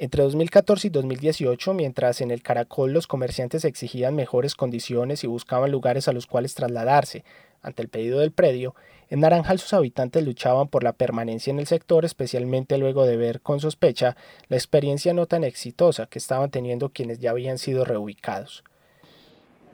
Entre 0.00 0.24
2014 0.24 0.88
y 0.88 0.90
2018, 0.90 1.74
mientras 1.74 2.20
en 2.20 2.32
el 2.32 2.42
Caracol 2.42 2.92
los 2.92 3.06
comerciantes 3.06 3.64
exigían 3.64 4.16
mejores 4.16 4.56
condiciones 4.56 5.22
y 5.22 5.28
buscaban 5.28 5.70
lugares 5.70 6.08
a 6.08 6.12
los 6.12 6.26
cuales 6.26 6.54
trasladarse 6.54 7.24
ante 7.62 7.82
el 7.82 7.88
pedido 7.88 8.20
del 8.20 8.32
predio, 8.32 8.74
en 9.10 9.20
Naranjal 9.20 9.58
sus 9.58 9.72
habitantes 9.72 10.24
luchaban 10.24 10.68
por 10.68 10.84
la 10.84 10.92
permanencia 10.92 11.50
en 11.50 11.58
el 11.58 11.66
sector, 11.66 12.04
especialmente 12.04 12.76
luego 12.76 13.06
de 13.06 13.16
ver 13.16 13.40
con 13.40 13.58
sospecha 13.58 14.16
la 14.48 14.56
experiencia 14.56 15.14
no 15.14 15.26
tan 15.26 15.44
exitosa 15.44 16.06
que 16.06 16.18
estaban 16.18 16.50
teniendo 16.50 16.90
quienes 16.90 17.18
ya 17.18 17.30
habían 17.30 17.58
sido 17.58 17.84
reubicados. 17.84 18.64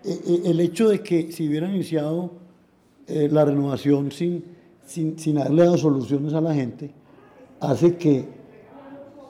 E, 0.05 0.13
e, 0.13 0.51
el 0.51 0.61
hecho 0.61 0.89
de 0.89 1.01
que 1.01 1.33
se 1.33 1.49
hubiera 1.49 1.69
iniciado 1.69 2.31
eh, 3.09 3.29
la 3.31 3.45
renovación 3.45 4.13
sin, 4.13 4.45
sin, 4.87 5.19
sin, 5.19 5.39
haberle 5.39 5.65
dado 5.65 5.79
soluciones 5.79 6.33
a 6.35 6.41
la 6.41 6.55
gente 6.55 6.93
hace 7.61 7.97
que, 7.97 8.29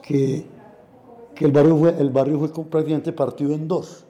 que, 0.03 0.45
que 1.33 1.45
el, 1.45 1.51
barrio 1.51 1.77
fue, 1.77 1.95
el 1.97 2.09
barrio 2.09 2.39
fue 2.39 2.65
prácticamente 2.65 3.11
partido 3.11 3.53
en 3.53 3.67
dos. 3.67 4.05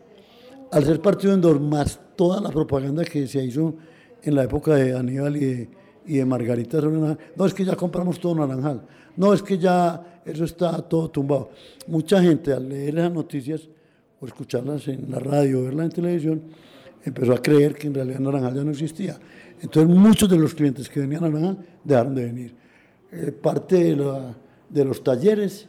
Al 0.71 0.83
ser 0.83 1.01
partido 1.01 1.33
en 1.33 1.41
dos, 1.41 1.61
más 1.61 1.99
toda 2.17 2.41
la 2.41 2.49
propaganda 2.49 3.05
que 3.05 3.27
se 3.27 3.43
hizo 3.43 3.75
en 4.25 4.35
la 4.35 4.43
época 4.43 4.75
de 4.75 4.97
Aníbal 4.97 5.37
y 5.37 6.15
de, 6.17 6.25
Margarita 6.25 6.81
No, 6.81 7.45
es 7.45 7.53
que 7.53 7.63
ya 7.63 7.75
compramos 7.75 8.19
todo 8.19 8.35
naranjal. 8.35 8.81
No, 9.15 9.33
es 9.33 9.41
que 9.41 9.57
ya 9.57 10.21
eso 10.25 10.43
está 10.43 10.81
todo 10.81 11.09
tumbado. 11.09 11.51
Mucha 11.87 12.21
gente 12.21 12.51
al 12.51 12.67
leer 12.67 12.97
esas 12.97 13.13
noticias 13.13 13.69
o 14.19 14.25
escucharlas 14.25 14.87
en 14.87 15.05
la 15.09 15.19
radio 15.19 15.63
verlas 15.63 15.85
en 15.85 15.91
televisión, 15.91 16.41
empezó 17.03 17.33
a 17.33 17.41
creer 17.41 17.75
que 17.75 17.87
en 17.87 17.93
realidad 17.93 18.19
naranjal 18.19 18.55
ya 18.55 18.63
no 18.63 18.71
existía. 18.71 19.17
Entonces 19.61 19.95
muchos 19.95 20.29
de 20.29 20.37
los 20.37 20.53
clientes 20.53 20.89
que 20.89 20.99
venían 20.99 21.23
a 21.23 21.29
naranjal 21.29 21.57
dejaron 21.83 22.15
de 22.15 22.25
venir. 22.25 22.55
Eh, 23.11 23.31
parte 23.31 23.95
de, 23.95 24.85
los 24.85 25.03
talleres 25.03 25.67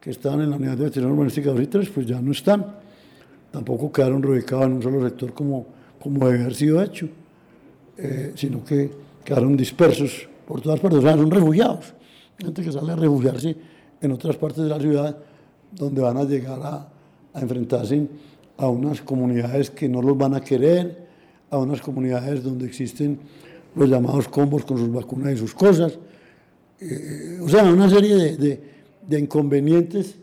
que 0.00 0.10
estaban 0.10 0.40
en 0.40 0.50
la 0.50 0.56
unidad 0.56 0.76
de 0.76 0.84
veterinaria 0.84 1.14
urbanística 1.14 1.50
2 1.50 1.60
y 1.60 1.66
3, 1.66 1.90
pues 1.90 2.06
ya 2.06 2.20
no 2.20 2.30
están. 2.30 2.64
Tampoco 3.50 3.90
quedaron 3.90 4.22
reubicados 4.22 4.66
en 4.66 4.72
un 4.74 4.82
solo 4.82 5.02
sector 5.02 5.34
como, 5.34 5.66
como 6.00 6.26
debe 6.26 6.42
haber 6.42 6.54
sido 6.54 6.80
hecho, 6.82 7.08
eh, 7.98 8.32
sino 8.36 8.64
que 8.64 8.90
quedaron 9.24 9.56
dispersos 9.56 10.28
por 10.46 10.60
todas 10.60 10.78
partes, 10.78 11.00
o 11.00 11.02
sea, 11.02 11.16
son 11.16 11.30
refugiados, 11.30 11.94
gente 12.38 12.62
que 12.62 12.70
sale 12.70 12.92
a 12.92 12.96
refugiarse 12.96 13.56
en 14.00 14.12
otras 14.12 14.36
partes 14.36 14.62
de 14.62 14.70
la 14.70 14.78
ciudad 14.78 15.18
donde 15.72 16.00
van 16.00 16.16
a 16.16 16.22
llegar 16.22 16.60
a, 16.62 16.88
a 17.34 17.40
enfrentarse 17.40 18.06
a 18.56 18.68
unas 18.68 19.02
comunidades 19.02 19.70
que 19.70 19.88
no 19.88 20.00
los 20.00 20.16
van 20.16 20.34
a 20.34 20.40
querer, 20.40 21.08
a 21.50 21.58
unas 21.58 21.80
comunidades 21.80 22.42
donde 22.44 22.66
existen 22.66 23.18
los 23.74 23.88
llamados 23.88 24.28
combos 24.28 24.64
con 24.64 24.78
sus 24.78 24.92
vacunas 24.92 25.34
y 25.34 25.36
sus 25.36 25.54
cosas, 25.54 25.98
eh, 26.80 27.40
o 27.42 27.48
sea, 27.48 27.64
una 27.64 27.90
serie 27.90 28.14
de, 28.14 28.36
de, 28.36 28.60
de, 29.06 29.18
inconvenientes 29.18 30.14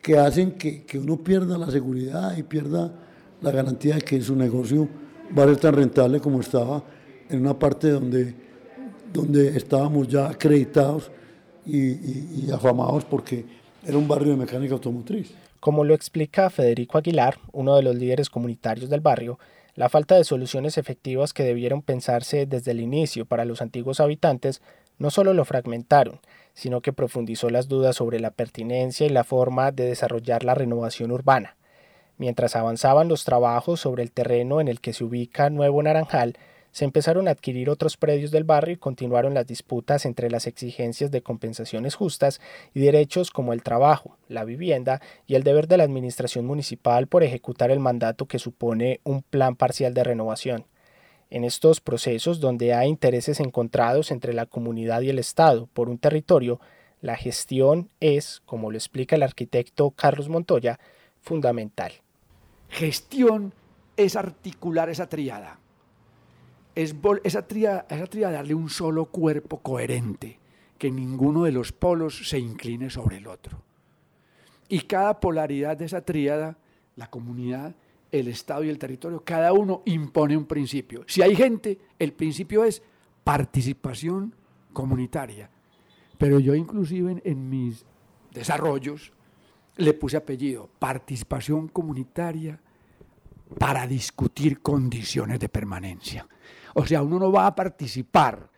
que 0.00 0.18
hacen 0.18 0.52
que, 0.52 0.84
que 0.84 0.98
uno 0.98 1.18
pierda 1.18 1.58
la 1.58 1.70
seguridad 1.70 2.34
y 2.38 2.42
pierda 2.42 2.94
la 3.42 3.50
garantía 3.50 3.96
de 3.96 4.00
que 4.00 4.20
su 4.22 4.34
negocio 4.34 4.88
ser 5.34 5.56
tan 5.56 5.74
rentable 5.74 6.20
como 6.20 6.40
estaba 6.40 6.82
en 7.28 7.40
una 7.40 7.58
parte 7.58 7.90
donde, 7.90 8.34
donde 9.12 9.56
estábamos 9.56 10.08
ya 10.08 10.28
acreditados 10.28 11.10
y, 11.66 11.78
y, 11.78 12.50
afamados 12.52 13.04
porque 13.04 13.44
era 13.86 13.98
un 13.98 14.08
barrio 14.08 14.32
de 14.32 14.38
mecánica 14.38 14.74
automotriz. 14.74 15.32
Como 15.60 15.84
lo 15.84 15.94
explica 15.94 16.50
Federico 16.50 16.98
Aguilar, 16.98 17.38
uno 17.52 17.76
de 17.76 17.82
los 17.82 17.96
líderes 17.96 18.30
comunitarios 18.30 18.88
del 18.88 19.00
barrio, 19.00 19.38
la 19.74 19.88
falta 19.88 20.16
de 20.16 20.24
soluciones 20.24 20.78
efectivas 20.78 21.32
que 21.32 21.44
debieron 21.44 21.82
pensarse 21.82 22.46
desde 22.46 22.70
el 22.70 22.80
inicio 22.80 23.26
para 23.26 23.44
los 23.44 23.62
antiguos 23.62 24.00
habitantes 24.00 24.62
no 24.98 25.10
solo 25.10 25.34
lo 25.34 25.44
fragmentaron, 25.44 26.20
sino 26.54 26.80
que 26.80 26.92
profundizó 26.92 27.50
las 27.50 27.68
dudas 27.68 27.96
sobre 27.96 28.18
la 28.18 28.32
pertinencia 28.32 29.06
y 29.06 29.10
la 29.10 29.22
forma 29.22 29.70
de 29.70 29.84
desarrollar 29.84 30.42
la 30.42 30.54
renovación 30.54 31.12
urbana. 31.12 31.57
Mientras 32.18 32.56
avanzaban 32.56 33.08
los 33.08 33.24
trabajos 33.24 33.80
sobre 33.80 34.02
el 34.02 34.10
terreno 34.10 34.60
en 34.60 34.66
el 34.66 34.80
que 34.80 34.92
se 34.92 35.04
ubica 35.04 35.50
Nuevo 35.50 35.80
Naranjal, 35.82 36.36
se 36.72 36.84
empezaron 36.84 37.28
a 37.28 37.30
adquirir 37.30 37.70
otros 37.70 37.96
predios 37.96 38.30
del 38.30 38.44
barrio 38.44 38.74
y 38.74 38.78
continuaron 38.78 39.34
las 39.34 39.46
disputas 39.46 40.04
entre 40.04 40.30
las 40.30 40.46
exigencias 40.46 41.10
de 41.10 41.22
compensaciones 41.22 41.94
justas 41.94 42.40
y 42.74 42.80
derechos 42.80 43.30
como 43.30 43.52
el 43.52 43.62
trabajo, 43.62 44.16
la 44.28 44.44
vivienda 44.44 45.00
y 45.26 45.36
el 45.36 45.44
deber 45.44 45.68
de 45.68 45.76
la 45.76 45.84
administración 45.84 46.44
municipal 46.44 47.06
por 47.06 47.22
ejecutar 47.22 47.70
el 47.70 47.80
mandato 47.80 48.26
que 48.26 48.38
supone 48.38 49.00
un 49.04 49.22
plan 49.22 49.56
parcial 49.56 49.94
de 49.94 50.04
renovación. 50.04 50.66
En 51.30 51.44
estos 51.44 51.80
procesos 51.80 52.40
donde 52.40 52.74
hay 52.74 52.88
intereses 52.88 53.38
encontrados 53.40 54.10
entre 54.10 54.32
la 54.32 54.46
comunidad 54.46 55.02
y 55.02 55.10
el 55.10 55.18
Estado 55.18 55.68
por 55.72 55.88
un 55.88 55.98
territorio, 55.98 56.60
la 57.00 57.16
gestión 57.16 57.90
es, 58.00 58.42
como 58.44 58.70
lo 58.70 58.76
explica 58.76 59.14
el 59.14 59.22
arquitecto 59.22 59.90
Carlos 59.90 60.28
Montoya, 60.28 60.80
fundamental. 61.20 61.92
Gestión 62.68 63.52
es 63.96 64.16
articular 64.16 64.88
esa 64.90 65.08
triada 65.08 65.58
es 66.78 66.94
esa 67.24 67.42
tríada, 67.42 67.86
esa 67.90 68.30
darle 68.30 68.54
un 68.54 68.70
solo 68.70 69.06
cuerpo 69.06 69.58
coherente, 69.58 70.38
que 70.78 70.92
ninguno 70.92 71.42
de 71.42 71.50
los 71.50 71.72
polos 71.72 72.28
se 72.28 72.38
incline 72.38 72.88
sobre 72.88 73.16
el 73.16 73.26
otro. 73.26 73.60
Y 74.68 74.82
cada 74.82 75.18
polaridad 75.18 75.76
de 75.76 75.86
esa 75.86 76.02
tríada, 76.02 76.56
la 76.94 77.10
comunidad, 77.10 77.74
el 78.12 78.28
Estado 78.28 78.62
y 78.62 78.68
el 78.68 78.78
territorio, 78.78 79.24
cada 79.24 79.52
uno 79.52 79.82
impone 79.86 80.36
un 80.36 80.44
principio. 80.44 81.02
Si 81.08 81.20
hay 81.20 81.34
gente, 81.34 81.80
el 81.98 82.12
principio 82.12 82.62
es 82.62 82.80
participación 83.24 84.32
comunitaria. 84.72 85.50
Pero 86.16 86.38
yo 86.38 86.54
inclusive 86.54 87.20
en 87.24 87.50
mis 87.50 87.84
desarrollos 88.32 89.12
le 89.78 89.94
puse 89.94 90.16
apellido, 90.16 90.68
participación 90.78 91.68
comunitaria 91.68 92.60
para 93.58 93.86
discutir 93.86 94.60
condiciones 94.60 95.40
de 95.40 95.48
permanencia. 95.48 96.26
O 96.74 96.84
sea, 96.84 97.02
uno 97.02 97.18
no 97.18 97.32
va 97.32 97.46
a 97.46 97.54
participar, 97.54 98.50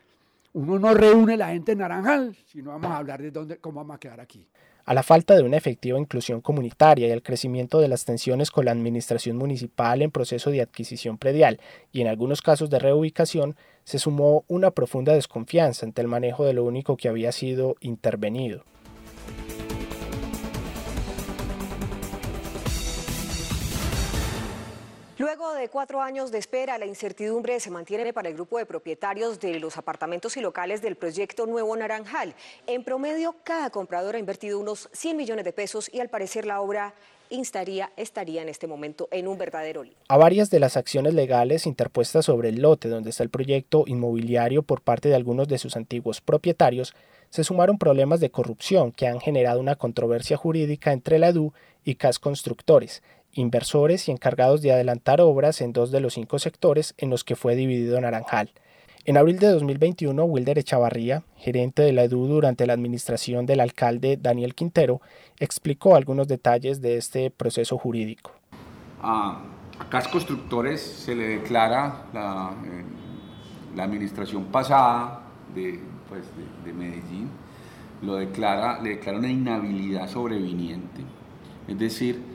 uno 0.55 0.79
no 0.79 0.95
reúne 0.95 1.37
la 1.37 1.51
gente 1.51 1.73
en 1.73 1.79
Naranjal, 1.79 2.37
sino 2.47 2.71
vamos 2.71 2.91
a 2.91 2.97
hablar 2.97 3.23
de 3.23 3.31
dónde, 3.31 3.59
cómo 3.59 3.81
vamos 3.81 3.97
a 3.97 4.01
quedar 4.01 4.21
aquí. 4.21 4.47
A 4.87 4.95
la 4.95 5.03
falta 5.03 5.37
de 5.37 5.43
una 5.43 5.59
efectiva 5.59 5.99
inclusión 5.99 6.41
comunitaria 6.41 7.07
y 7.07 7.13
al 7.13 7.23
crecimiento 7.23 7.81
de 7.81 7.89
las 7.89 8.07
tensiones 8.07 8.51
con 8.51 8.65
la 8.65 8.73
administración 8.73 9.37
municipal 9.37 10.01
en 10.03 10.11
proceso 10.11 10.51
de 10.51 10.63
adquisición 10.63 11.19
predial 11.19 11.61
y 11.93 12.01
en 12.01 12.09
algunos 12.09 12.41
casos 12.41 12.71
de 12.71 12.79
reubicación, 12.79 13.57
se 13.85 13.99
sumó 13.99 14.45
una 14.49 14.71
profunda 14.71 15.13
desconfianza 15.13 15.85
ante 15.85 16.01
el 16.01 16.09
manejo 16.09 16.45
de 16.45 16.55
lo 16.55 16.65
único 16.65 16.97
que 16.97 17.09
había 17.09 17.31
sido 17.31 17.77
intervenido. 17.81 18.65
Luego 25.31 25.55
de 25.55 25.69
cuatro 25.69 26.03
años 26.03 26.33
de 26.33 26.39
espera, 26.39 26.77
la 26.77 26.87
incertidumbre 26.87 27.61
se 27.61 27.71
mantiene 27.71 28.13
para 28.13 28.29
el 28.29 28.35
grupo 28.35 28.59
de 28.59 28.67
propietarios 28.67 29.39
de 29.39 29.61
los 29.61 29.77
apartamentos 29.79 30.37
y 30.37 30.41
locales 30.41 30.83
del 30.83 30.97
proyecto 30.97 31.47
Nuevo 31.47 31.77
Naranjal. 31.77 32.35
En 32.67 32.83
promedio, 32.83 33.37
cada 33.45 33.71
comprador 33.71 34.17
ha 34.17 34.19
invertido 34.19 34.59
unos 34.59 34.89
100 34.91 35.17
millones 35.17 35.45
de 35.45 35.53
pesos 35.53 35.89
y 35.95 36.01
al 36.01 36.09
parecer 36.09 36.47
la 36.47 36.61
obra 36.61 36.95
instaría, 37.29 37.93
estaría 37.97 38.43
en 38.43 38.49
este 38.49 38.67
momento 38.67 39.07
en 39.13 39.29
un 39.29 39.39
verdadero 39.39 39.85
lío. 39.85 39.95
A 40.09 40.17
varias 40.17 40.51
de 40.51 40.59
las 40.59 40.77
acciones 40.77 41.15
legales 41.15 41.65
interpuestas 41.65 42.25
sobre 42.25 42.49
el 42.49 42.61
lote 42.61 42.89
donde 42.89 43.11
está 43.11 43.23
el 43.23 43.31
proyecto 43.31 43.85
inmobiliario 43.87 44.65
por 44.65 44.81
parte 44.81 45.11
de 45.11 45.15
algunos 45.15 45.47
de 45.47 45.59
sus 45.59 45.77
antiguos 45.77 46.21
propietarios, 46.21 46.93
se 47.29 47.45
sumaron 47.45 47.79
problemas 47.79 48.19
de 48.19 48.33
corrupción 48.33 48.91
que 48.91 49.07
han 49.07 49.21
generado 49.21 49.61
una 49.61 49.77
controversia 49.77 50.37
jurídica 50.37 50.91
entre 50.91 51.21
la 51.21 51.29
EDU 51.29 51.53
y 51.85 51.95
CAS 51.95 52.19
Constructores, 52.19 53.05
inversores 53.33 54.09
y 54.09 54.13
encargados 54.13 54.63
de 54.63 54.73
adelantar 54.73 55.21
obras 55.21 55.61
en 55.61 55.73
dos 55.73 55.91
de 55.91 56.01
los 56.01 56.15
cinco 56.15 56.39
sectores 56.39 56.95
en 56.99 57.11
los 57.11 57.25
que 57.25 57.37
fue 57.37 57.57
dividido 57.57 58.01
Naranjal. 58.01 58.51
En 59.07 59.17
abril 59.17 59.39
de 59.39 59.49
2021, 59.49 60.25
Wilder 60.25 60.59
Echavarría, 60.59 61.23
gerente 61.37 61.83
de 61.83 61.93
la 61.93 62.05
EDU 62.05 62.27
durante 62.27 62.67
la 62.67 62.75
administración 62.75 63.47
del 63.47 63.61
alcalde 63.61 64.19
Daniel 64.21 64.55
Quintero, 64.55 65.01
explicó 65.39 65.97
algunos 65.97 66.29
detalles 66.29 66.83
de 66.83 66.99
este 66.99 67.31
proceso 67.31 67.79
jurídico. 67.79 68.33
A, 69.03 69.41
CAS 69.89 70.09
Constructores 70.09 70.83
se 70.83 71.15
le 71.15 71.39
declara 71.39 72.05
la, 72.13 72.53
eh, 72.67 73.83
administración 73.83 74.45
pasada 74.45 75.23
de, 75.55 75.81
pues, 76.09 76.25
de, 76.65 76.73
Medellín, 76.75 77.31
lo 78.03 78.17
declara, 78.17 78.83
le 78.83 78.91
declara 78.91 79.19
una 79.19 79.31
inhabilidad 79.31 80.09
sobreviniente, 80.09 81.01
es 81.67 81.79
decir, 81.79 82.30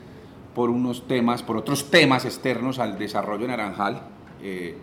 por 0.56 0.70
unos 0.70 1.06
temas, 1.06 1.42
por 1.42 1.58
otros 1.58 1.90
temas 1.90 2.24
externos 2.24 2.78
al 2.78 2.98
desarrollo 2.98 3.42
de 3.42 3.48
Naranjal. 3.48 4.00
Eh, 4.40 4.74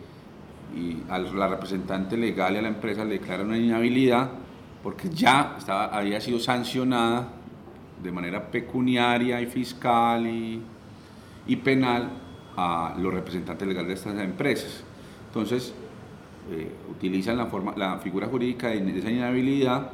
y 0.77 0.97
a 1.09 1.17
la 1.17 1.47
representante 1.47 2.15
legal 2.15 2.53
y 2.53 2.57
a 2.57 2.61
la 2.61 2.67
empresa 2.67 3.03
le 3.03 3.17
declaran 3.17 3.47
una 3.47 3.57
inhabilidad 3.57 4.29
porque 4.83 5.09
ya 5.09 5.57
había 5.91 6.21
sido 6.21 6.39
sancionada 6.39 7.27
de 8.03 8.11
manera 8.11 8.51
pecuniaria 8.51 9.41
y 9.41 9.47
fiscal 9.47 10.27
y, 10.27 11.55
penal 11.63 12.09
a 12.55 12.95
los 12.99 13.11
representantes 13.11 13.67
legales 13.67 13.87
de 13.87 13.93
estas 13.95 14.19
empresas. 14.23 14.83
Entonces, 15.27 15.73
eh, 16.51 16.71
utilizan 16.91 17.35
la, 17.37 17.97
figura 17.97 18.27
jurídica 18.27 18.67
de 18.67 18.99
esa 18.99 19.09
inhabilidad 19.09 19.89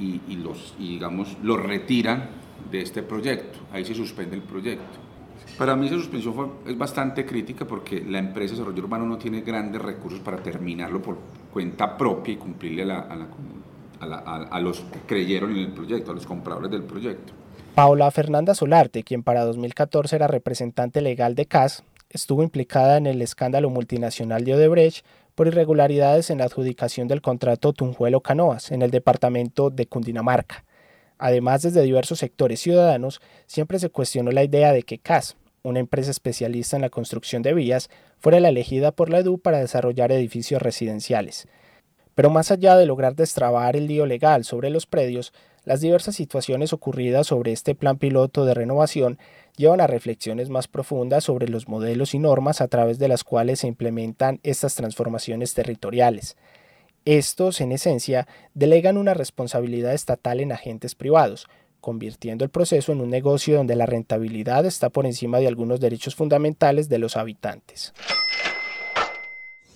y, 0.00 0.36
los, 0.36 0.74
digamos, 0.78 1.36
los 1.44 1.62
retiran 1.62 2.45
de 2.70 2.82
este 2.82 3.02
proyecto. 3.02 3.58
Ahí 3.72 3.84
se 3.84 3.94
suspende 3.94 4.36
el 4.36 4.42
proyecto. 4.42 4.98
Para 5.58 5.76
mí 5.76 5.86
esa 5.86 5.96
suspensión 5.96 6.52
es 6.66 6.76
bastante 6.76 7.24
crítica 7.24 7.66
porque 7.66 8.02
la 8.02 8.18
empresa 8.18 8.52
de 8.52 8.58
desarrollo 8.58 8.82
urbano 8.82 9.06
no 9.06 9.16
tiene 9.16 9.40
grandes 9.40 9.80
recursos 9.80 10.20
para 10.20 10.38
terminarlo 10.38 11.00
por 11.00 11.18
cuenta 11.52 11.96
propia 11.96 12.34
y 12.34 12.36
cumplirle 12.36 12.82
a, 12.82 12.86
la, 12.86 12.98
a, 14.00 14.06
la, 14.06 14.16
a, 14.18 14.36
a 14.48 14.60
los 14.60 14.80
que 14.80 15.00
creyeron 15.06 15.52
en 15.52 15.58
el 15.58 15.72
proyecto, 15.72 16.10
a 16.10 16.14
los 16.14 16.26
compradores 16.26 16.70
del 16.70 16.82
proyecto. 16.82 17.32
Paola 17.74 18.10
Fernanda 18.10 18.54
Solarte, 18.54 19.02
quien 19.02 19.22
para 19.22 19.44
2014 19.44 20.16
era 20.16 20.26
representante 20.26 21.00
legal 21.00 21.34
de 21.34 21.46
CAS, 21.46 21.84
estuvo 22.10 22.42
implicada 22.42 22.96
en 22.96 23.06
el 23.06 23.22
escándalo 23.22 23.70
multinacional 23.70 24.44
de 24.44 24.54
Odebrecht 24.54 25.04
por 25.34 25.46
irregularidades 25.46 26.30
en 26.30 26.38
la 26.38 26.44
adjudicación 26.44 27.08
del 27.08 27.20
contrato 27.20 27.72
Tunjuelo 27.72 28.20
Canoas 28.20 28.72
en 28.72 28.82
el 28.82 28.90
departamento 28.90 29.70
de 29.70 29.86
Cundinamarca. 29.86 30.64
Además, 31.18 31.62
desde 31.62 31.82
diversos 31.82 32.18
sectores 32.18 32.60
ciudadanos, 32.60 33.20
siempre 33.46 33.78
se 33.78 33.88
cuestionó 33.88 34.30
la 34.30 34.44
idea 34.44 34.72
de 34.72 34.82
que 34.82 34.98
CAS, 34.98 35.36
una 35.62 35.80
empresa 35.80 36.10
especialista 36.10 36.76
en 36.76 36.82
la 36.82 36.90
construcción 36.90 37.42
de 37.42 37.54
vías, 37.54 37.90
fuera 38.18 38.40
la 38.40 38.50
elegida 38.50 38.92
por 38.92 39.10
la 39.10 39.18
EDU 39.18 39.38
para 39.38 39.58
desarrollar 39.58 40.12
edificios 40.12 40.62
residenciales. 40.62 41.48
Pero 42.14 42.30
más 42.30 42.50
allá 42.50 42.76
de 42.76 42.86
lograr 42.86 43.14
destrabar 43.14 43.76
el 43.76 43.86
lío 43.86 44.06
legal 44.06 44.44
sobre 44.44 44.70
los 44.70 44.86
predios, 44.86 45.32
las 45.64 45.80
diversas 45.80 46.14
situaciones 46.14 46.72
ocurridas 46.72 47.26
sobre 47.26 47.52
este 47.52 47.74
plan 47.74 47.98
piloto 47.98 48.44
de 48.44 48.54
renovación 48.54 49.18
llevan 49.56 49.80
a 49.80 49.86
reflexiones 49.86 50.48
más 50.48 50.68
profundas 50.68 51.24
sobre 51.24 51.48
los 51.48 51.66
modelos 51.66 52.14
y 52.14 52.20
normas 52.20 52.60
a 52.60 52.68
través 52.68 52.98
de 52.98 53.08
las 53.08 53.24
cuales 53.24 53.60
se 53.60 53.66
implementan 53.66 54.38
estas 54.44 54.76
transformaciones 54.76 55.54
territoriales. 55.54 56.36
Estos, 57.06 57.60
en 57.60 57.70
esencia, 57.70 58.26
delegan 58.52 58.96
una 58.96 59.14
responsabilidad 59.14 59.94
estatal 59.94 60.40
en 60.40 60.50
agentes 60.50 60.96
privados, 60.96 61.46
convirtiendo 61.80 62.44
el 62.44 62.50
proceso 62.50 62.90
en 62.90 63.00
un 63.00 63.10
negocio 63.10 63.56
donde 63.56 63.76
la 63.76 63.86
rentabilidad 63.86 64.66
está 64.66 64.90
por 64.90 65.06
encima 65.06 65.38
de 65.38 65.46
algunos 65.46 65.78
derechos 65.78 66.16
fundamentales 66.16 66.88
de 66.88 66.98
los 66.98 67.16
habitantes. 67.16 67.94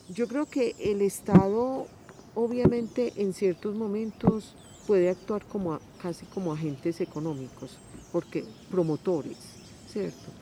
Yo 0.08 0.26
creo 0.26 0.46
que 0.46 0.74
el 0.80 1.02
Estado, 1.02 1.86
obviamente, 2.34 3.12
en 3.16 3.32
ciertos 3.32 3.76
momentos 3.76 4.56
puede 4.88 5.08
actuar 5.08 5.44
como 5.44 5.78
casi 6.02 6.26
como 6.26 6.52
agentes 6.52 7.00
económicos, 7.00 7.78
porque 8.10 8.42
promotores, 8.72 9.38
¿cierto? 9.88 10.32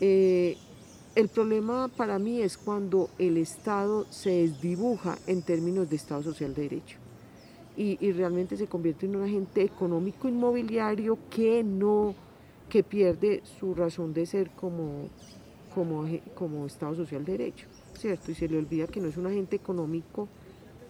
Eh, 0.00 0.56
el 1.14 1.28
problema 1.28 1.88
para 1.96 2.18
mí 2.18 2.40
es 2.40 2.56
cuando 2.56 3.08
el 3.18 3.36
Estado 3.36 4.04
se 4.10 4.30
desdibuja 4.30 5.16
en 5.26 5.42
términos 5.42 5.88
de 5.88 5.96
Estado 5.96 6.22
social 6.22 6.54
de 6.54 6.62
derecho 6.62 6.98
y, 7.76 8.12
realmente 8.12 8.56
se 8.56 8.68
convierte 8.68 9.06
en 9.06 9.16
un 9.16 9.24
agente 9.24 9.62
económico 9.62 10.28
inmobiliario 10.28 11.18
que 11.28 11.64
no, 11.64 12.14
que 12.68 12.84
pierde 12.84 13.42
su 13.58 13.74
razón 13.74 14.14
de 14.14 14.26
ser 14.26 14.50
como, 14.50 15.08
como, 15.74 16.04
como 16.36 16.66
Estado 16.66 16.94
social 16.94 17.24
de 17.24 17.32
derecho, 17.32 17.66
¿cierto? 17.98 18.30
Y 18.30 18.34
se 18.34 18.48
le 18.48 18.58
olvida 18.58 18.86
que 18.86 19.00
no 19.00 19.08
es 19.08 19.16
un 19.16 19.26
agente 19.26 19.56
económico 19.56 20.28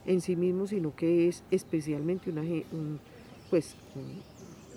en 0.04 0.20
sí 0.20 0.36
mismo, 0.36 0.66
sino 0.66 0.94
que 0.94 1.28
es 1.28 1.42
especialmente 1.50 2.30
una, 2.30 2.42
un, 2.42 3.00
pues, 3.48 3.76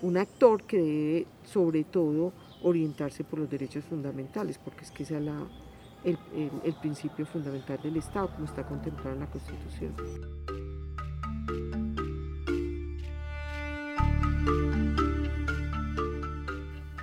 un 0.01 0.17
actor 0.17 0.63
que 0.63 0.77
debe 0.77 1.25
sobre 1.45 1.83
todo 1.83 2.31
orientarse 2.63 3.23
por 3.23 3.39
los 3.39 3.49
derechos 3.49 3.83
fundamentales, 3.85 4.57
porque 4.57 4.83
es 4.83 4.91
que 4.91 5.03
ese 5.03 5.17
es 5.17 5.23
la, 5.23 5.47
el, 6.03 6.73
principio 6.81 7.25
fundamental 7.25 7.79
del 7.81 7.97
Estado, 7.97 8.29
como 8.33 8.45
está 8.45 8.63
contemplado 8.63 9.13
en 9.13 9.19
la 9.19 9.27
Constitución. 9.27 9.93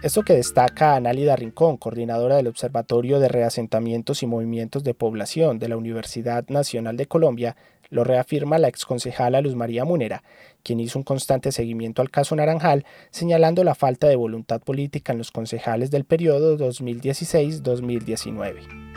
Esto 0.02 0.22
que 0.22 0.34
destaca 0.34 0.96
Análida 0.96 1.34
Rincón, 1.34 1.78
coordinadora 1.78 2.36
del 2.36 2.48
Observatorio 2.48 3.20
de 3.20 3.28
Reasentamientos 3.28 4.22
y 4.22 4.26
Movimientos 4.26 4.84
de 4.84 4.92
Población 4.92 5.58
de 5.58 5.68
la 5.68 5.78
Universidad 5.78 6.46
Nacional 6.48 6.98
de 6.98 7.06
Colombia, 7.06 7.56
lo 7.88 8.04
reafirma 8.04 8.58
la 8.58 8.68
exconcejala 8.68 9.40
Luz 9.40 9.54
María 9.54 9.86
Munera, 9.86 10.22
quien 10.64 10.80
hizo 10.80 10.98
un 10.98 11.04
constante 11.04 11.52
seguimiento 11.52 12.02
al 12.02 12.10
caso 12.10 12.34
Naranjal, 12.34 12.84
señalando 13.10 13.62
la 13.62 13.76
falta 13.76 14.08
de 14.08 14.16
voluntad 14.16 14.60
política 14.60 15.12
en 15.12 15.18
los 15.18 15.30
concejales 15.30 15.92
del 15.92 16.04
periodo 16.04 16.58
2016-2019. 16.58 18.94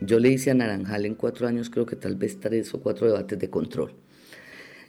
Yo 0.00 0.18
le 0.18 0.30
hice 0.30 0.50
a 0.50 0.54
Naranjal 0.54 1.06
en 1.06 1.14
cuatro 1.14 1.46
años, 1.46 1.70
creo 1.70 1.86
que 1.86 1.94
tal 1.96 2.16
vez 2.16 2.40
tres 2.40 2.74
o 2.74 2.80
cuatro 2.80 3.06
debates 3.06 3.38
de 3.38 3.50
control. 3.50 3.94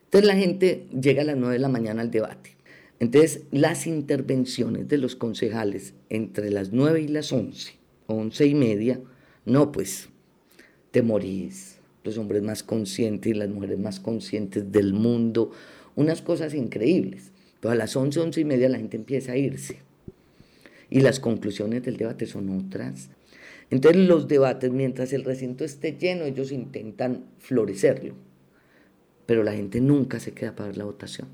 Entonces 0.06 0.28
la 0.28 0.36
gente 0.36 0.88
llega 1.00 1.22
a 1.22 1.26
las 1.26 1.38
nueve 1.38 1.54
de 1.56 1.60
la 1.60 1.70
mañana 1.70 2.02
al 2.02 2.10
debate. 2.10 2.56
Entonces 3.00 3.44
las 3.52 3.86
intervenciones 3.86 4.88
de 4.88 4.98
los 4.98 5.16
concejales 5.16 5.94
entre 6.10 6.50
las 6.52 6.72
nueve 6.72 7.02
y 7.02 7.08
las 7.08 7.32
once, 7.32 7.74
once 8.08 8.46
y 8.46 8.56
media, 8.56 9.00
no, 9.46 9.72
pues 9.72 10.10
te 10.92 11.02
morís, 11.02 11.79
los 12.04 12.18
hombres 12.18 12.42
más 12.42 12.64
conscientes 12.64 13.32
y 13.32 13.36
las 13.36 13.50
mujeres 13.50 13.78
más 13.78 14.00
conscientes 14.00 14.72
del 14.72 14.94
mundo, 14.94 15.52
unas 15.96 16.22
cosas 16.22 16.54
increíbles. 16.54 17.32
Pero 17.60 17.72
a 17.72 17.76
las 17.76 17.96
once, 17.96 18.20
once 18.20 18.42
y 18.42 18.46
media 18.46 18.70
la 18.70 18.78
gente 18.78 18.98
empieza 18.98 19.34
a 19.34 19.38
irse. 19.38 19.80
Y 20.90 21.02
las 21.02 21.20
conclusiones 21.20 21.84
del 21.84 21.98
debate 21.98 22.26
son 22.26 22.50
otras. 22.50 23.10
Entonces 23.70 24.08
los 24.08 24.28
debates, 24.28 24.72
mientras 24.72 25.14
el 25.14 25.24
recinto 25.24 25.64
esté 25.64 25.98
lleno, 25.98 26.26
ellos 26.26 26.52
intentan 26.52 27.26
florecerlo. 27.38 28.16
Pero 29.26 29.44
la 29.44 29.54
gente 29.54 29.80
nunca 29.80 30.20
se 30.20 30.32
queda 30.32 30.56
para 30.56 30.70
ver 30.70 30.78
la 30.78 30.86
votación, 30.86 31.28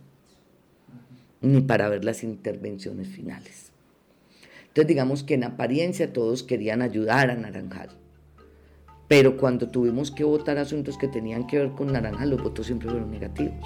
ni 1.41 1.61
para 1.61 1.87
ver 1.87 2.03
las 2.03 2.23
intervenciones 2.23 3.07
finales. 3.07 3.71
Entonces 4.67 4.87
digamos 4.89 5.23
que 5.23 5.35
en 5.35 5.45
apariencia 5.45 6.11
todos 6.11 6.43
querían 6.43 6.81
ayudar 6.81 7.29
a 7.29 7.35
Naranjal. 7.35 7.91
Pero 9.07 9.37
cuando 9.37 9.67
tuvimos 9.67 10.09
que 10.09 10.23
votar 10.23 10.57
asuntos 10.57 10.97
que 10.97 11.07
tenían 11.07 11.45
que 11.45 11.59
ver 11.59 11.71
con 11.71 11.93
Naranjal, 11.93 12.31
los 12.31 12.41
votos 12.41 12.65
siempre 12.65 12.89
fueron 12.89 13.11
negativos. 13.11 13.63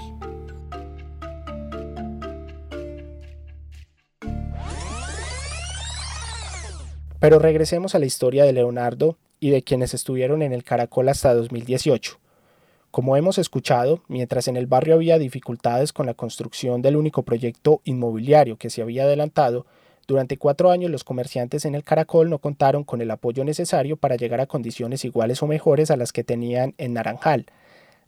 Pero 7.19 7.39
regresemos 7.39 7.95
a 7.95 7.99
la 7.99 8.05
historia 8.05 8.45
de 8.45 8.53
Leonardo 8.53 9.17
y 9.39 9.49
de 9.49 9.61
quienes 9.61 9.93
estuvieron 9.93 10.41
en 10.41 10.53
el 10.53 10.63
Caracol 10.63 11.09
hasta 11.09 11.33
2018. 11.33 12.17
Como 12.91 13.15
hemos 13.15 13.37
escuchado, 13.37 14.01
mientras 14.07 14.47
en 14.47 14.57
el 14.57 14.67
barrio 14.67 14.95
había 14.95 15.19
dificultades 15.19 15.93
con 15.93 16.05
la 16.05 16.13
construcción 16.13 16.81
del 16.81 16.95
único 16.95 17.23
proyecto 17.23 17.81
inmobiliario 17.83 18.57
que 18.57 18.69
se 18.69 18.81
había 18.81 19.03
adelantado, 19.03 19.65
Durante 20.09 20.37
cuatro 20.37 20.71
años 20.71 20.89
los 20.89 21.03
comerciantes 21.03 21.65
en 21.65 21.75
el 21.75 21.83
Caracol 21.83 22.31
no 22.31 22.39
contaron 22.39 22.83
con 22.83 22.99
el 22.99 23.11
apoyo 23.11 23.43
necesario 23.43 23.95
para 23.95 24.15
llegar 24.15 24.41
a 24.41 24.47
condiciones 24.47 25.05
iguales 25.05 25.43
o 25.43 25.45
mejores 25.45 25.91
a 25.91 25.97
las 25.97 26.11
que 26.11 26.23
tenían 26.23 26.73
en 26.79 26.93
Naranjal. 26.93 27.45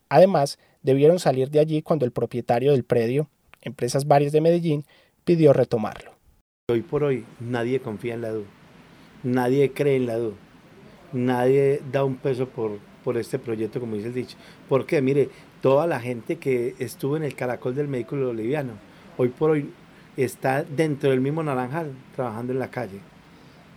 Además, 0.10 0.58
debieron 0.82 1.20
salir 1.20 1.52
de 1.52 1.60
allí 1.60 1.84
cuando 1.84 2.06
el 2.06 2.12
propietario 2.12 2.72
del 2.72 2.86
predio, 2.86 3.30
Empresas 3.62 4.08
Varias 4.08 4.32
de 4.32 4.42
Medellín, 4.42 4.84
pidió 5.26 5.54
retomarlo. 5.54 6.14
Hoy 6.72 6.82
por 6.82 7.04
hoy 7.04 7.24
nadie 7.40 7.82
confía 7.82 8.16
en 8.16 8.22
la 8.22 8.32
DU, 8.32 8.46
nadie 9.22 9.72
cree 9.72 9.98
en 9.98 10.08
la 10.08 10.18
DU, 10.18 10.34
nadie 11.14 11.84
da 11.92 12.04
un 12.04 12.16
peso 12.16 12.50
por, 12.50 12.80
por 13.04 13.16
este 13.16 13.38
proyecto, 13.38 13.80
como 13.80 13.96
dice 13.96 14.08
el 14.08 14.16
dicho. 14.16 14.38
Porque, 14.68 15.04
mire, 15.04 15.30
toda 15.62 15.86
la 15.86 16.00
gente 16.00 16.38
que 16.38 16.74
estuvo 16.80 17.16
en 17.16 17.22
el 17.26 17.36
caracol 17.36 17.76
del 17.76 17.88
médico 17.88 18.16
boliviano, 18.16 18.74
hoy 19.18 19.30
por 19.30 19.52
hoy 19.52 19.70
está 20.18 20.64
dentro 20.64 21.10
del 21.10 21.22
mismo 21.22 21.44
Naranjal, 21.44 21.92
trabajando 22.16 22.54
en 22.54 22.60
la 22.60 22.70
calle. 22.70 23.00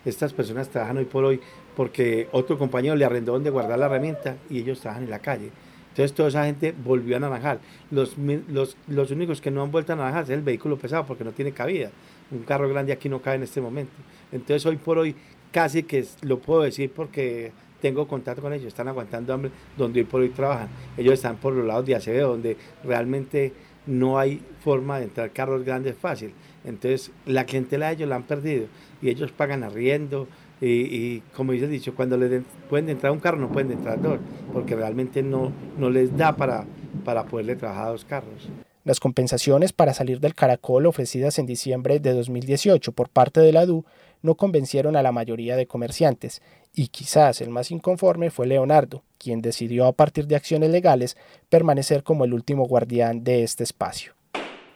Estas 0.05 0.33
personas 0.33 0.69
trabajan 0.69 0.99
hoy 0.99 1.05
por 1.05 1.25
hoy 1.25 1.41
porque 1.77 2.29
otro 2.33 2.59
compañero 2.59 2.95
le 2.97 3.05
arrendó 3.05 3.33
donde 3.33 3.51
guardar 3.51 3.79
la 3.79 3.87
herramienta 3.87 4.37
y 4.51 4.59
ellos 4.59 4.81
trabajan 4.81 5.05
en 5.05 5.11
la 5.11 5.19
calle. 5.19 5.51
Entonces 5.91 6.13
toda 6.13 6.29
esa 6.29 6.45
gente 6.45 6.75
volvió 6.85 7.17
a 7.17 7.21
Naranjal. 7.21 7.61
Los, 7.91 8.17
los, 8.49 8.77
los 8.89 9.11
únicos 9.11 9.41
que 9.41 9.51
no 9.51 9.63
han 9.63 9.71
vuelto 9.71 9.93
a 9.93 9.97
Naranjal 9.97 10.25
es 10.25 10.31
el 10.31 10.43
vehículo 10.43 10.77
pesado 10.77 11.07
porque 11.07 11.25
no 11.25 11.33
tiene 11.33 11.53
cabida. 11.53 11.91
Un 12.31 12.43
carro 12.43 12.69
grande 12.69 12.93
aquí 12.93 13.09
no 13.09 13.23
cabe 13.23 13.37
en 13.37 13.45
este 13.45 13.61
momento. 13.61 13.93
Entonces 14.33 14.67
hoy 14.67 14.77
por 14.77 14.99
hoy 14.99 15.15
casi 15.53 15.85
que 15.85 16.05
lo 16.23 16.41
puedo 16.41 16.63
decir 16.63 16.91
porque 16.95 17.53
tengo 17.81 18.09
contacto 18.09 18.43
con 18.43 18.53
ellos, 18.53 18.69
están 18.69 18.89
aguantando 18.89 19.33
hambre 19.35 19.51
donde 19.77 20.01
hoy 20.01 20.07
por 20.07 20.21
hoy 20.21 20.31
trabajan. 20.31 20.69
Ellos 20.97 21.15
están 21.15 21.37
por 21.37 21.53
los 21.53 21.65
lados 21.65 21.87
de 21.87 21.95
Acevedo, 21.95 22.31
donde 22.31 22.57
realmente 22.83 23.53
no 23.87 24.19
hay 24.19 24.41
forma 24.61 24.99
de 24.99 25.05
entrar 25.05 25.31
carros 25.31 25.65
grandes 25.65 25.97
fácil. 25.97 26.33
Entonces 26.65 27.11
la 27.27 27.45
clientela 27.45 27.89
de 27.89 27.95
ellos 27.95 28.09
la 28.09 28.17
han 28.17 28.23
perdido 28.23 28.67
y 29.03 29.11
ellos 29.11 29.33
pagan 29.33 29.63
arriendo, 29.63 30.27
y, 30.61 31.21
como 31.37 31.53
dice 31.53 31.69
dicho, 31.69 31.95
cuando 31.95 32.17
les 32.17 32.43
pueden 32.71 32.89
entrar 32.89 33.13
un 33.13 33.21
carro, 33.21 33.37
no 33.37 33.51
pueden 33.51 33.73
entrar 33.73 34.01
dos, 34.01 34.19
porque 34.53 34.75
realmente 34.75 35.23
no, 35.23 35.53
no 35.77 35.91
les 35.91 36.17
da 36.17 36.37
para, 36.37 36.65
para 37.05 37.25
poderle 37.25 37.57
trabajar 37.57 37.89
a 37.89 37.91
dos 37.91 38.05
carros. 38.05 38.49
Las 38.85 39.01
compensaciones 39.01 39.73
para 39.73 39.95
salir 39.95 40.21
del 40.21 40.35
caracol 40.35 40.87
ofrecidas 40.87 41.39
en 41.39 41.47
diciembre 41.47 42.01
de 42.01 42.13
2018 42.13 42.93
por 42.93 43.09
parte 43.09 43.41
de 43.41 43.53
la 43.53 43.67
DU 43.67 43.85
no 44.25 44.35
convencieron 44.35 44.97
a 44.97 45.03
la 45.03 45.13
mayoría 45.13 45.55
de 45.55 45.67
comerciantes, 45.67 46.43
y 46.73 46.89
quizás 46.89 47.41
el 47.41 47.51
más 47.51 47.71
inconforme 47.71 48.31
fue 48.31 48.49
Leonardo, 48.49 49.05
quien 49.19 49.43
decidió 49.43 49.87
a 49.87 49.93
partir 49.93 50.27
de 50.27 50.35
acciones 50.35 50.71
legales 50.71 51.17
permanecer 51.49 52.03
como 52.03 52.25
el 52.25 52.35
último 52.35 52.67
guardián 52.67 53.23
de 53.23 53.45
este 53.45 53.63
espacio 53.63 54.15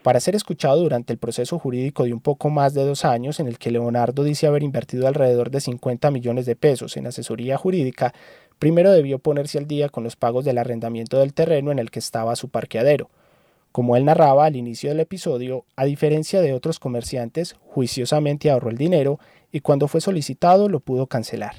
para 0.08 0.20
ser 0.20 0.34
escuchado 0.34 0.80
durante 0.80 1.12
el 1.12 1.18
proceso 1.18 1.58
jurídico 1.58 2.04
de 2.04 2.14
un 2.14 2.20
poco 2.20 2.48
más 2.48 2.72
de 2.72 2.82
dos 2.82 3.04
años 3.04 3.40
en 3.40 3.46
el 3.46 3.58
que 3.58 3.70
Leonardo 3.70 4.24
dice 4.24 4.46
haber 4.46 4.62
invertido 4.62 5.06
alrededor 5.06 5.50
de 5.50 5.60
50 5.60 6.10
millones 6.10 6.46
de 6.46 6.56
pesos 6.56 6.96
en 6.96 7.06
asesoría 7.06 7.58
jurídica, 7.58 8.14
primero 8.58 8.90
debió 8.90 9.18
ponerse 9.18 9.58
al 9.58 9.66
día 9.66 9.90
con 9.90 10.04
los 10.04 10.16
pagos 10.16 10.46
del 10.46 10.56
arrendamiento 10.56 11.18
del 11.18 11.34
terreno 11.34 11.72
en 11.72 11.78
el 11.78 11.90
que 11.90 11.98
estaba 11.98 12.36
su 12.36 12.48
parqueadero. 12.48 13.10
Como 13.78 13.94
él 13.94 14.06
narraba 14.06 14.44
al 14.44 14.56
inicio 14.56 14.88
del 14.90 14.98
episodio, 14.98 15.64
a 15.76 15.84
diferencia 15.84 16.40
de 16.40 16.52
otros 16.52 16.80
comerciantes, 16.80 17.54
juiciosamente 17.60 18.50
ahorró 18.50 18.70
el 18.70 18.76
dinero 18.76 19.20
y 19.52 19.60
cuando 19.60 19.86
fue 19.86 20.00
solicitado 20.00 20.68
lo 20.68 20.80
pudo 20.80 21.06
cancelar. 21.06 21.54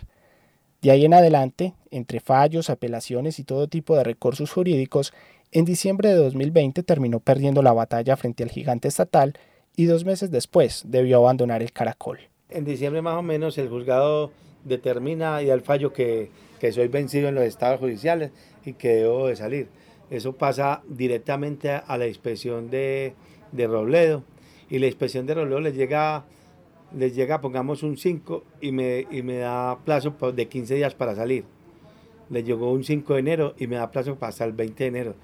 De 0.81 0.91
ahí 0.91 1.05
en 1.05 1.13
adelante, 1.13 1.75
entre 1.91 2.19
fallos, 2.19 2.69
apelaciones 2.69 3.39
y 3.39 3.45
todo 3.45 3.69
tipo 3.69 3.95
de 3.95 4.03
recursos 4.03 4.51
jurídicos, 4.51 5.13
en 5.53 5.63
diciembre 5.63 6.09
de 6.09 6.15
2020 6.15 6.83
terminó 6.83 7.21
perdiendo 7.21 7.61
la 7.61 7.71
batalla 7.71 8.17
frente 8.17 8.43
al 8.43 8.51
gigante 8.51 8.89
estatal 8.89 9.35
y 9.77 9.85
dos 9.85 10.03
meses 10.03 10.29
después 10.29 10.83
debió 10.87 11.19
abandonar 11.19 11.61
el 11.61 11.71
Caracol. 11.71 12.19
En 12.49 12.65
diciembre 12.65 13.01
más 13.01 13.15
o 13.15 13.21
menos 13.21 13.57
el 13.57 13.69
juzgado 13.69 14.33
determina 14.65 15.41
y 15.41 15.51
al 15.51 15.61
fallo 15.61 15.93
que, 15.93 16.31
que 16.59 16.73
soy 16.73 16.89
vencido 16.89 17.29
en 17.29 17.35
los 17.35 17.45
estados 17.45 17.79
judiciales 17.79 18.31
y 18.65 18.73
que 18.73 18.89
debo 18.89 19.27
de 19.27 19.37
salir. 19.37 19.69
Eso 20.09 20.33
pasa 20.33 20.81
directamente 20.87 21.71
a 21.71 21.97
la 21.97 22.07
inspección 22.07 22.69
de, 22.69 23.13
de 23.51 23.67
Robledo 23.67 24.23
y 24.69 24.79
la 24.79 24.87
inspección 24.87 25.25
de 25.25 25.35
Robledo 25.35 25.59
les 25.59 25.75
llega, 25.75 26.25
les 26.95 27.15
llega 27.15 27.41
pongamos 27.41 27.83
un 27.83 27.97
5 27.97 28.43
y 28.61 28.71
me, 28.71 29.07
y 29.11 29.21
me 29.21 29.37
da 29.37 29.77
plazo 29.85 30.15
de 30.31 30.47
15 30.47 30.75
días 30.75 30.95
para 30.95 31.15
salir. 31.15 31.43
Le 32.29 32.43
llegó 32.43 32.71
un 32.71 32.83
5 32.83 33.13
de 33.13 33.19
enero 33.19 33.55
y 33.57 33.67
me 33.67 33.77
da 33.77 33.91
plazo 33.91 34.17
hasta 34.21 34.45
el 34.45 34.53
20 34.53 34.83
de 34.83 34.87
enero 34.87 35.15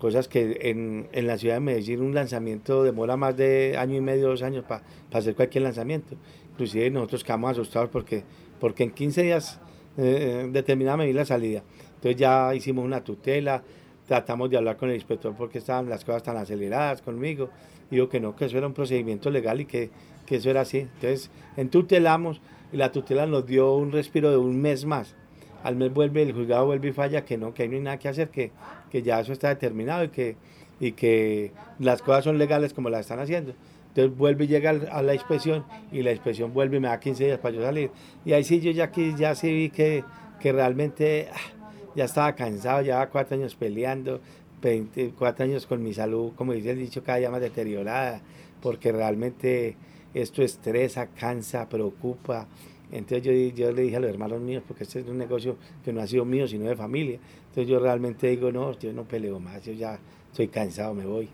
cosas 0.00 0.28
que 0.28 0.58
en, 0.62 1.08
en, 1.12 1.26
la 1.26 1.36
ciudad 1.36 1.56
de 1.56 1.60
Medellín 1.60 2.00
un 2.00 2.14
lanzamiento 2.14 2.82
demora 2.82 3.18
más 3.18 3.36
de 3.36 3.76
año 3.78 3.96
y 3.96 4.00
medio, 4.00 4.28
dos 4.28 4.42
años 4.42 4.64
para 4.64 4.82
hacer 5.12 5.34
cualquier 5.36 5.62
lanzamiento. 5.62 6.16
Inclusive 6.52 6.90
nosotros 6.90 7.22
quedamos 7.22 7.50
asustados 7.52 7.90
porque, 7.90 8.24
porque 8.58 8.84
en 8.84 8.92
15 8.92 9.22
días 9.22 9.60
eh, 9.98 10.48
determinaba 10.50 10.96
medir 10.96 11.14
la 11.14 11.26
salida. 11.26 11.62
Entonces 11.96 12.16
ya 12.16 12.54
hicimos 12.54 12.84
una 12.84 13.04
tutela, 13.04 13.62
tratamos 14.10 14.50
de 14.50 14.56
hablar 14.56 14.76
con 14.76 14.88
el 14.88 14.96
inspector 14.96 15.32
porque 15.38 15.58
estaban 15.58 15.88
las 15.88 16.04
cosas 16.04 16.24
tan 16.24 16.36
aceleradas 16.36 17.00
conmigo. 17.00 17.48
Digo 17.92 18.08
que 18.08 18.18
no, 18.18 18.34
que 18.34 18.46
eso 18.46 18.58
era 18.58 18.66
un 18.66 18.74
procedimiento 18.74 19.30
legal 19.30 19.60
y 19.60 19.66
que, 19.66 19.88
que 20.26 20.34
eso 20.34 20.50
era 20.50 20.62
así. 20.62 20.78
Entonces 20.78 21.30
en 21.56 21.68
tutelamos 21.68 22.40
y 22.72 22.76
la 22.76 22.90
tutela 22.90 23.26
nos 23.26 23.46
dio 23.46 23.72
un 23.76 23.92
respiro 23.92 24.32
de 24.32 24.36
un 24.36 24.60
mes 24.60 24.84
más 24.84 25.14
al 25.62 25.76
mes 25.76 25.94
vuelve, 25.94 26.22
el 26.22 26.32
juzgado 26.32 26.66
vuelve 26.66 26.88
y 26.88 26.92
falla 26.92 27.24
que 27.24 27.38
no, 27.38 27.54
que 27.54 27.62
ahí 27.62 27.68
no 27.68 27.76
hay 27.76 27.82
nada 27.82 27.98
que 28.00 28.08
hacer, 28.08 28.30
que, 28.30 28.50
que 28.90 29.02
ya 29.02 29.20
eso 29.20 29.32
está 29.32 29.50
determinado 29.50 30.02
y 30.02 30.08
que, 30.08 30.34
y 30.80 30.90
que 30.92 31.52
las 31.78 32.02
cosas 32.02 32.24
son 32.24 32.36
legales 32.36 32.74
como 32.74 32.90
las 32.90 33.02
están 33.02 33.20
haciendo. 33.20 33.54
Entonces 33.90 34.16
vuelve 34.16 34.46
y 34.46 34.48
llega 34.48 34.70
a 34.70 35.02
la 35.02 35.14
inspección 35.14 35.64
y 35.92 36.02
la 36.02 36.10
inspección 36.10 36.52
vuelve 36.52 36.78
y 36.78 36.80
me 36.80 36.88
da 36.88 36.98
15 36.98 37.26
días 37.26 37.38
para 37.38 37.54
yo 37.54 37.62
salir. 37.62 37.92
Y 38.24 38.32
ahí 38.32 38.42
sí 38.42 38.60
yo 38.60 38.72
ya, 38.72 38.90
ya 39.16 39.36
sí 39.36 39.52
vi 39.52 39.70
que, 39.70 40.02
que 40.40 40.50
realmente 40.50 41.28
ah, 41.32 41.59
ya 41.94 42.04
estaba 42.04 42.34
cansado, 42.34 42.82
llevaba 42.82 43.08
cuatro 43.08 43.36
años 43.36 43.54
peleando, 43.54 44.20
24 44.62 45.44
años 45.44 45.66
con 45.66 45.82
mi 45.82 45.94
salud, 45.94 46.32
como 46.36 46.52
dice 46.52 46.70
el 46.70 46.78
dicho, 46.78 47.02
cada 47.02 47.18
día 47.18 47.30
más 47.30 47.40
deteriorada, 47.40 48.20
porque 48.60 48.92
realmente 48.92 49.76
esto 50.14 50.42
estresa, 50.42 51.06
cansa, 51.08 51.68
preocupa. 51.68 52.46
Entonces 52.92 53.22
yo, 53.22 53.32
yo, 53.32 53.72
le 53.72 53.82
dije 53.82 53.96
a 53.96 54.00
los 54.00 54.10
hermanos 54.10 54.40
míos, 54.40 54.62
porque 54.66 54.84
este 54.84 55.00
es 55.00 55.06
un 55.06 55.18
negocio 55.18 55.56
que 55.84 55.92
no 55.92 56.00
ha 56.00 56.06
sido 56.06 56.24
mío, 56.24 56.46
sino 56.48 56.68
de 56.68 56.76
familia. 56.76 57.18
Entonces 57.48 57.68
yo 57.68 57.78
realmente 57.78 58.26
digo, 58.28 58.50
no, 58.50 58.76
yo 58.78 58.92
no 58.92 59.04
peleo 59.04 59.38
más, 59.38 59.64
yo 59.64 59.72
ya 59.72 59.98
estoy 60.30 60.48
cansado, 60.48 60.94
me 60.94 61.06
voy. 61.06 61.28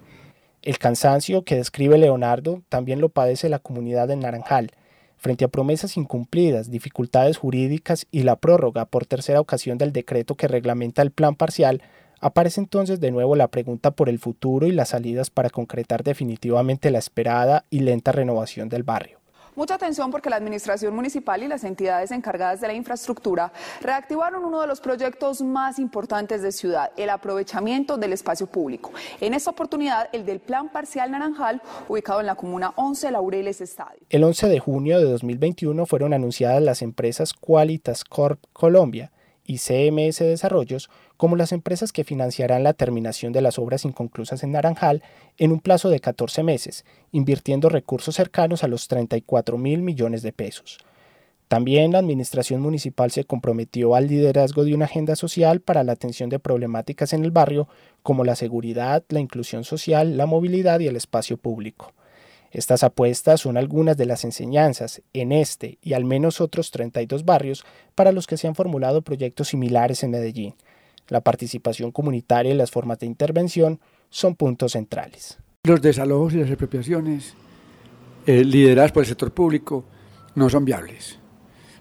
El 0.62 0.78
cansancio 0.78 1.44
que 1.44 1.56
describe 1.56 1.96
Leonardo 1.96 2.62
también 2.68 3.00
lo 3.00 3.08
padece 3.08 3.48
la 3.48 3.58
comunidad 3.58 4.08
de 4.08 4.16
Naranjal. 4.16 4.72
Frente 5.16 5.44
a 5.44 5.48
promesas 5.48 5.96
incumplidas, 5.96 6.70
dificultades 6.70 7.38
jurídicas 7.38 8.06
y 8.10 8.22
la 8.22 8.36
prórroga 8.36 8.84
por 8.84 9.06
tercera 9.06 9.40
ocasión 9.40 9.78
del 9.78 9.92
decreto 9.92 10.36
que 10.36 10.48
reglamenta 10.48 11.02
el 11.02 11.10
plan 11.10 11.34
parcial, 11.34 11.82
aparece 12.20 12.60
entonces 12.60 13.00
de 13.00 13.10
nuevo 13.10 13.36
la 13.36 13.48
pregunta 13.48 13.90
por 13.90 14.08
el 14.08 14.18
futuro 14.18 14.66
y 14.66 14.72
las 14.72 14.90
salidas 14.90 15.30
para 15.30 15.50
concretar 15.50 16.04
definitivamente 16.04 16.90
la 16.90 16.98
esperada 16.98 17.64
y 17.70 17.80
lenta 17.80 18.12
renovación 18.12 18.68
del 18.68 18.82
barrio. 18.82 19.25
Mucha 19.56 19.76
atención 19.76 20.10
porque 20.10 20.28
la 20.28 20.36
Administración 20.36 20.94
Municipal 20.94 21.42
y 21.42 21.48
las 21.48 21.64
entidades 21.64 22.10
encargadas 22.10 22.60
de 22.60 22.66
la 22.66 22.74
infraestructura 22.74 23.54
reactivaron 23.80 24.44
uno 24.44 24.60
de 24.60 24.66
los 24.66 24.80
proyectos 24.80 25.40
más 25.40 25.78
importantes 25.78 26.42
de 26.42 26.52
ciudad, 26.52 26.92
el 26.98 27.08
aprovechamiento 27.08 27.96
del 27.96 28.12
espacio 28.12 28.46
público. 28.48 28.92
En 29.18 29.32
esta 29.32 29.50
oportunidad, 29.50 30.10
el 30.12 30.26
del 30.26 30.40
Plan 30.40 30.68
Parcial 30.68 31.10
Naranjal, 31.10 31.62
ubicado 31.88 32.20
en 32.20 32.26
la 32.26 32.34
Comuna 32.34 32.74
11 32.76 33.10
Laureles 33.12 33.62
Estadio. 33.62 34.00
El 34.10 34.24
11 34.24 34.46
de 34.48 34.58
junio 34.58 34.98
de 34.98 35.04
2021 35.04 35.86
fueron 35.86 36.12
anunciadas 36.12 36.62
las 36.62 36.82
empresas 36.82 37.32
Qualitas 37.32 38.04
Corp 38.04 38.38
Colombia 38.52 39.10
y 39.46 39.58
CMS 39.58 40.18
Desarrollos 40.18 40.90
como 41.16 41.36
las 41.36 41.52
empresas 41.52 41.92
que 41.92 42.04
financiarán 42.04 42.62
la 42.62 42.72
terminación 42.72 43.32
de 43.32 43.42
las 43.42 43.58
obras 43.58 43.84
inconclusas 43.84 44.42
en 44.42 44.52
Naranjal 44.52 45.02
en 45.38 45.52
un 45.52 45.60
plazo 45.60 45.88
de 45.88 46.00
14 46.00 46.42
meses, 46.42 46.84
invirtiendo 47.12 47.68
recursos 47.68 48.14
cercanos 48.14 48.64
a 48.64 48.68
los 48.68 48.88
34 48.88 49.58
mil 49.58 49.82
millones 49.82 50.22
de 50.22 50.32
pesos. 50.32 50.78
También 51.48 51.92
la 51.92 51.98
Administración 51.98 52.60
Municipal 52.60 53.12
se 53.12 53.24
comprometió 53.24 53.94
al 53.94 54.08
liderazgo 54.08 54.64
de 54.64 54.74
una 54.74 54.86
agenda 54.86 55.14
social 55.14 55.60
para 55.60 55.84
la 55.84 55.92
atención 55.92 56.28
de 56.28 56.40
problemáticas 56.40 57.12
en 57.12 57.24
el 57.24 57.30
barrio 57.30 57.68
como 58.02 58.24
la 58.24 58.34
seguridad, 58.34 59.04
la 59.10 59.20
inclusión 59.20 59.62
social, 59.62 60.16
la 60.16 60.26
movilidad 60.26 60.80
y 60.80 60.88
el 60.88 60.96
espacio 60.96 61.36
público. 61.36 61.92
Estas 62.56 62.82
apuestas 62.82 63.42
son 63.42 63.58
algunas 63.58 63.98
de 63.98 64.06
las 64.06 64.24
enseñanzas 64.24 65.02
en 65.12 65.30
este 65.30 65.76
y 65.82 65.92
al 65.92 66.06
menos 66.06 66.40
otros 66.40 66.70
32 66.70 67.26
barrios 67.26 67.66
para 67.94 68.12
los 68.12 68.26
que 68.26 68.38
se 68.38 68.48
han 68.48 68.54
formulado 68.54 69.02
proyectos 69.02 69.48
similares 69.48 70.02
en 70.02 70.12
Medellín. 70.12 70.54
La 71.08 71.20
participación 71.20 71.92
comunitaria 71.92 72.54
y 72.54 72.56
las 72.56 72.70
formas 72.70 72.98
de 72.98 73.04
intervención 73.04 73.78
son 74.08 74.36
puntos 74.36 74.72
centrales. 74.72 75.36
Los 75.64 75.82
desalojos 75.82 76.32
y 76.32 76.38
las 76.38 76.48
expropiaciones 76.48 77.34
eh, 78.24 78.42
lideradas 78.42 78.90
por 78.90 79.02
el 79.02 79.08
sector 79.08 79.32
público 79.32 79.84
no 80.34 80.48
son 80.48 80.64
viables. 80.64 81.18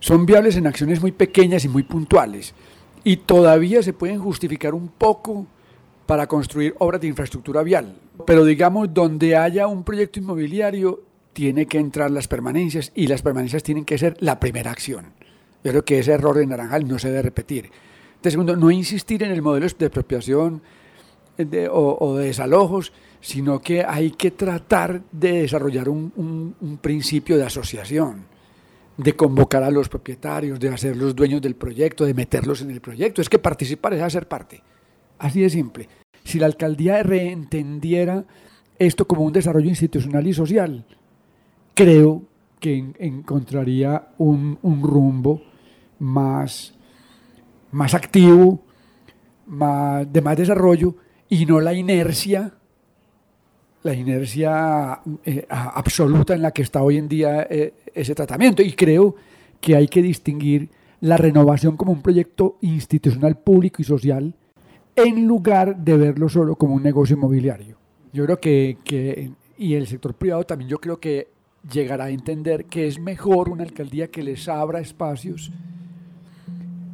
Son 0.02 0.26
viables 0.26 0.58
en 0.58 0.68
acciones 0.68 1.00
muy 1.00 1.14
pequeñas 1.14 1.64
y 1.64 1.70
muy 1.70 1.84
puntuales 1.84 2.54
y 3.06 3.16
todavía 3.16 3.82
se 3.82 3.94
pueden 3.94 4.20
justificar 4.20 4.74
un 4.74 4.90
poco 4.90 5.48
para 6.06 6.28
construir 6.28 6.76
obras 6.80 7.00
de 7.00 7.08
infraestructura 7.08 7.64
vial. 7.64 7.96
Pero 8.26 8.46
digamos, 8.46 8.94
donde 8.94 9.36
haya 9.36 9.68
un 9.68 9.84
proyecto 9.84 10.20
inmobiliario, 10.20 11.04
tiene 11.34 11.66
que 11.66 11.80
entrar 11.80 12.12
las 12.12 12.28
permanencias 12.28 12.92
y 12.96 13.08
las 13.08 13.22
permanencias 13.22 13.62
tienen 13.62 13.84
que 13.84 13.98
ser 13.98 14.16
la 14.20 14.40
primera 14.40 14.72
acción. 14.72 15.14
Yo 15.64 15.72
creo 15.72 15.86
que 15.86 16.00
ese 16.00 16.14
error 16.14 16.38
de 16.38 16.48
Naranjal 16.48 16.88
no 16.88 16.98
se 16.98 17.10
debe 17.10 17.24
repetir. 17.24 17.70
De 18.22 18.32
segundo, 18.32 18.56
no 18.56 18.72
insistir 18.72 19.24
en 19.24 19.32
el 19.32 19.42
modelo 19.42 19.68
de 19.68 19.86
expropiación 19.86 20.62
o, 21.70 22.16
de 22.16 22.28
desalojos, 22.28 22.94
sino 23.20 23.60
que 23.60 23.84
hay 23.84 24.12
que 24.12 24.32
tratar 24.32 25.02
de 25.12 25.42
desarrollar 25.42 25.90
un, 25.90 26.80
principio 26.82 27.38
de 27.38 27.44
asociación, 27.44 28.26
de 28.96 29.14
convocar 29.14 29.64
a 29.64 29.72
los 29.72 29.90
propietarios, 29.90 30.60
de 30.60 30.70
hacer 30.70 30.96
los 30.96 31.16
dueños 31.16 31.42
del 31.42 31.56
proyecto, 31.56 32.06
de 32.06 32.14
meterlos 32.14 32.62
en 32.62 32.72
el 32.72 32.80
proyecto. 32.80 33.22
Es 33.22 33.28
que 33.28 33.40
participar 33.40 33.94
es 33.94 34.02
hacer 34.02 34.28
parte. 34.28 34.62
Así 35.18 35.42
de 35.42 35.50
simple. 35.50 35.90
Si 36.26 36.40
la 36.40 36.48
alcaldía 36.48 37.02
reentendiera 37.04 38.26
esto 38.78 39.08
como 39.08 39.22
un 39.22 39.32
desarrollo 39.32 39.70
institucional 39.70 40.28
y 40.28 40.34
social, 40.34 40.84
creo 41.76 42.24
que 42.60 42.94
encontraría 42.98 44.10
un, 44.18 44.58
rumbo 44.82 45.44
más, 46.00 46.74
más 47.72 47.94
activo, 47.94 48.60
de 49.46 50.22
más 50.22 50.38
desarrollo 50.38 50.96
y 51.30 51.46
no 51.46 51.60
la 51.60 51.76
inercia, 51.76 52.54
la 53.84 53.94
inercia 53.94 55.02
eh, 55.24 55.46
absoluta 55.48 56.34
en 56.34 56.42
la 56.42 56.50
que 56.50 56.64
está 56.64 56.82
hoy 56.82 56.98
en 56.98 57.08
día 57.08 57.46
eh, 57.48 57.74
ese 57.94 58.16
tratamiento. 58.16 58.64
Y 58.64 58.74
creo 58.74 59.16
que 59.62 59.76
hay 59.76 59.88
que 59.88 60.02
distinguir 60.02 60.72
la 61.02 61.18
renovación 61.18 61.78
como 61.78 61.92
un 61.92 62.02
proyecto 62.02 62.58
institucional 62.62 63.38
público 63.38 63.84
y 63.84 63.86
social 63.86 64.34
en 64.96 65.28
lugar 65.28 65.78
de 65.78 65.98
verlo 65.98 66.30
solo 66.30 66.56
como 66.56 66.76
un 66.76 66.84
negocio 66.84 67.16
inmobiliario. 67.16 67.78
Yo 68.14 68.26
creo 68.26 68.40
que, 68.40 68.78
que 68.84 69.32
y 69.58 69.76
el 69.76 69.88
sector 69.88 70.14
privado 70.14 70.44
también 70.44 70.70
yo 70.70 70.80
creo 70.80 71.00
que 71.00 71.30
llegará 71.72 72.06
a 72.06 72.10
entender 72.10 72.66
que 72.66 72.88
es 72.88 73.00
mejor 73.00 73.50
una 73.50 73.64
alcaldía 73.64 74.10
que 74.10 74.24
les 74.24 74.48
abra 74.48 74.80
espacios, 74.80 75.52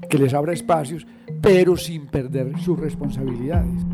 que 0.09 0.17
les 0.17 0.33
abra 0.33 0.53
espacios, 0.53 1.05
pero 1.41 1.75
sin 1.77 2.07
perder 2.07 2.57
sus 2.59 2.79
responsabilidades. 2.79 3.85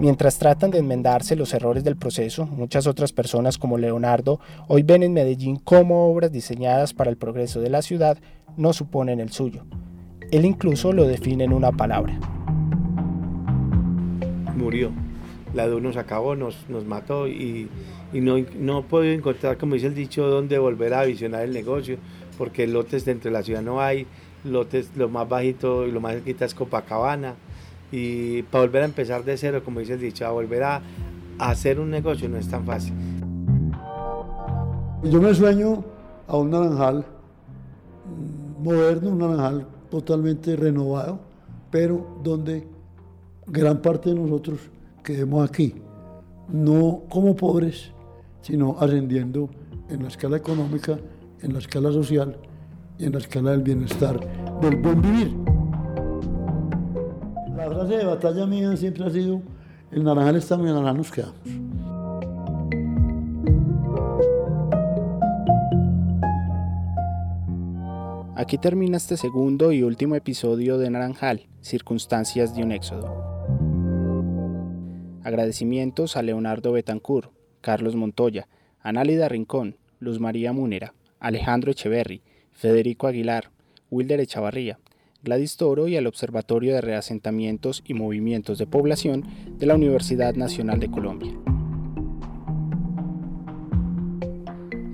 Mientras 0.00 0.38
tratan 0.38 0.70
de 0.70 0.78
enmendarse 0.78 1.36
los 1.36 1.52
errores 1.52 1.84
del 1.84 1.94
proceso, 1.94 2.46
muchas 2.46 2.86
otras 2.86 3.12
personas 3.12 3.58
como 3.58 3.76
Leonardo 3.76 4.40
hoy 4.66 4.82
ven 4.82 5.02
en 5.02 5.12
Medellín 5.12 5.56
cómo 5.56 6.10
obras 6.10 6.32
diseñadas 6.32 6.94
para 6.94 7.10
el 7.10 7.18
progreso 7.18 7.60
de 7.60 7.68
la 7.68 7.82
ciudad 7.82 8.16
no 8.56 8.72
suponen 8.72 9.20
el 9.20 9.30
suyo. 9.30 9.66
Él 10.30 10.46
incluso 10.46 10.94
lo 10.94 11.06
define 11.06 11.44
en 11.44 11.52
una 11.52 11.70
palabra. 11.72 12.18
Murió. 14.56 14.90
La 15.52 15.66
DU 15.66 15.80
nos 15.80 15.98
acabó, 15.98 16.34
nos, 16.34 16.66
nos 16.70 16.86
mató 16.86 17.28
y, 17.28 17.68
no, 18.14 18.36
no 18.58 18.78
he 18.78 18.82
podido 18.84 19.12
encontrar, 19.12 19.58
como 19.58 19.74
dice 19.74 19.88
el 19.88 19.94
dicho, 19.94 20.28
dónde 20.28 20.58
volver 20.58 20.94
a 20.94 21.04
visionar 21.04 21.42
el 21.42 21.52
negocio, 21.52 21.98
porque 22.38 22.66
lotes 22.66 23.04
dentro 23.04 23.30
de 23.30 23.36
la 23.36 23.42
ciudad 23.42 23.60
no 23.60 23.82
hay, 23.82 24.06
lotes 24.44 24.92
lo 24.96 25.10
más 25.10 25.28
bajito 25.28 25.86
y 25.86 25.92
lo 25.92 26.00
más 26.00 26.14
cerquita 26.14 26.46
es 26.46 26.54
Copacabana 26.54 27.34
y 27.92 28.42
para 28.44 28.64
volver 28.64 28.82
a 28.82 28.86
empezar 28.86 29.24
de 29.24 29.36
cero, 29.36 29.62
como 29.64 29.80
dice 29.80 29.94
el 29.94 30.00
dicho, 30.00 30.26
a 30.26 30.30
volver 30.30 30.62
a, 30.62 30.82
hacer 31.38 31.80
un 31.80 31.90
negocio 31.90 32.28
no 32.28 32.36
es 32.36 32.48
tan 32.48 32.66
fácil. 32.66 32.92
Yo 35.02 35.22
me 35.22 35.34
sueño 35.34 35.82
a 36.28 36.36
un 36.36 36.50
naranjal 36.50 36.98
mm, 36.98 38.62
moderno, 38.62 39.08
un 39.08 39.18
naranjal 39.18 39.66
totalmente 39.90 40.54
renovado, 40.54 41.18
pero 41.70 42.18
donde 42.22 42.68
gran 43.46 43.80
parte 43.80 44.10
de 44.10 44.16
nosotros 44.16 44.60
quedemos 45.02 45.48
aquí, 45.48 45.74
no 46.52 47.04
como 47.08 47.34
pobres, 47.34 47.92
sino 48.42 48.76
ascendiendo 48.78 49.48
en 49.88 50.02
la 50.02 50.08
escala 50.08 50.36
económica, 50.36 50.98
en 51.40 51.52
la 51.54 51.58
escala 51.58 51.90
social 51.90 52.36
y 52.98 53.06
en 53.06 53.12
la 53.12 53.18
escala 53.18 53.52
del 53.52 53.62
bienestar, 53.62 54.20
del 54.60 54.76
buen 54.76 55.00
vivir. 55.00 55.49
La 57.60 57.68
frase 57.68 57.98
de 57.98 58.04
batalla 58.06 58.46
mía 58.46 58.74
siempre 58.74 59.04
ha 59.04 59.10
sido, 59.10 59.42
el 59.92 60.02
naranjal 60.02 60.36
está 60.36 60.56
muy 60.56 60.72
naranja 60.72 60.94
nos 60.94 61.12
quedamos. 61.12 61.36
Aquí 68.34 68.56
termina 68.56 68.96
este 68.96 69.18
segundo 69.18 69.72
y 69.72 69.82
último 69.82 70.14
episodio 70.14 70.78
de 70.78 70.88
Naranjal, 70.88 71.48
Circunstancias 71.60 72.56
de 72.56 72.62
un 72.62 72.72
Éxodo. 72.72 73.14
Agradecimientos 75.22 76.16
a 76.16 76.22
Leonardo 76.22 76.72
Betancourt, 76.72 77.30
Carlos 77.60 77.94
Montoya, 77.94 78.48
Análida 78.80 79.28
Rincón, 79.28 79.76
Luz 79.98 80.18
María 80.18 80.54
Múnera, 80.54 80.94
Alejandro 81.18 81.72
Echeverri, 81.72 82.22
Federico 82.52 83.06
Aguilar, 83.06 83.50
Wilder 83.90 84.20
Echavarría, 84.20 84.78
Gladys 85.22 85.56
Toro 85.56 85.86
y 85.86 85.96
al 85.96 86.06
Observatorio 86.06 86.74
de 86.74 86.80
Reasentamientos 86.80 87.82
y 87.84 87.92
Movimientos 87.94 88.56
de 88.58 88.66
Población 88.66 89.24
de 89.58 89.66
la 89.66 89.74
Universidad 89.74 90.34
Nacional 90.34 90.80
de 90.80 90.90
Colombia. 90.90 91.32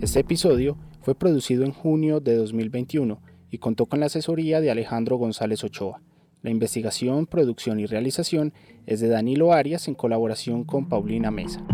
Este 0.00 0.20
episodio 0.20 0.76
fue 1.00 1.14
producido 1.14 1.64
en 1.64 1.72
junio 1.72 2.20
de 2.20 2.36
2021 2.36 3.20
y 3.50 3.58
contó 3.58 3.86
con 3.86 4.00
la 4.00 4.06
asesoría 4.06 4.60
de 4.60 4.70
Alejandro 4.70 5.16
González 5.16 5.62
Ochoa. 5.62 6.02
La 6.42 6.50
investigación, 6.50 7.26
producción 7.26 7.80
y 7.80 7.86
realización 7.86 8.52
es 8.86 9.00
de 9.00 9.08
Danilo 9.08 9.52
Arias 9.52 9.88
en 9.88 9.94
colaboración 9.94 10.64
con 10.64 10.88
Paulina 10.88 11.30
Mesa. 11.30 11.64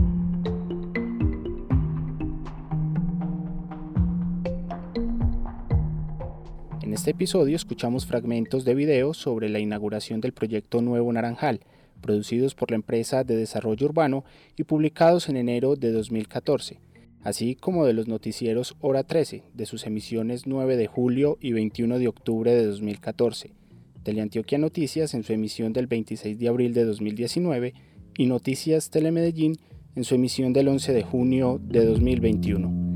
En 6.93 6.97
este 6.97 7.13
episodio 7.13 7.57
escuchamos 7.57 8.05
fragmentos 8.05 8.67
de 8.67 8.75
video 8.75 9.15
sobre 9.15 9.49
la 9.49 9.61
inauguración 9.61 10.21
del 10.21 10.35
proyecto 10.35 10.83
Nuevo 10.83 11.11
Naranjal, 11.11 11.61
producidos 12.03 12.55
por 12.55 12.71
la 12.71 12.75
empresa 12.75 13.25
de 13.25 13.35
desarrollo 13.35 13.87
urbano 13.87 14.27
y 14.59 14.65
publicados 14.65 15.31
en 15.31 15.39
enero 15.39 15.75
de 15.75 15.91
2014, 15.91 16.81
así 17.23 17.55
como 17.55 17.87
de 17.87 17.95
los 17.95 18.09
noticieros 18.09 18.77
Hora 18.83 19.05
13, 19.05 19.43
de 19.55 19.65
sus 19.65 19.87
emisiones 19.87 20.47
9 20.47 20.77
de 20.77 20.87
julio 20.87 21.39
y 21.41 21.53
21 21.53 21.99
de 21.99 22.09
octubre 22.09 22.53
de 22.53 22.67
2014, 22.67 23.55
Teleantioquia 24.03 24.59
Noticias 24.59 25.15
en 25.15 25.23
su 25.23 25.33
emisión 25.33 25.73
del 25.73 25.87
26 25.87 26.39
de 26.39 26.49
abril 26.49 26.75
de 26.75 26.85
2019 26.85 27.73
y 28.19 28.27
Noticias 28.27 28.91
Telemedellín 28.91 29.57
en 29.97 30.05
su 30.05 30.15
emisión 30.15 30.53
del 30.53 30.69
11 30.69 30.93
de 30.93 31.03
junio 31.05 31.59
de 31.59 31.87
2021. 31.87 32.92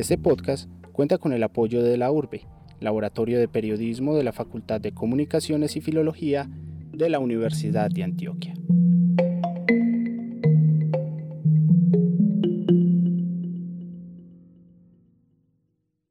Este 0.00 0.16
podcast 0.16 0.66
cuenta 0.92 1.18
con 1.18 1.34
el 1.34 1.42
apoyo 1.42 1.82
de 1.82 1.98
la 1.98 2.10
URBE, 2.10 2.46
Laboratorio 2.80 3.38
de 3.38 3.48
Periodismo 3.48 4.16
de 4.16 4.24
la 4.24 4.32
Facultad 4.32 4.80
de 4.80 4.92
Comunicaciones 4.92 5.76
y 5.76 5.82
Filología 5.82 6.48
de 6.90 7.10
la 7.10 7.18
Universidad 7.18 7.90
de 7.90 8.04
Antioquia. 8.04 8.54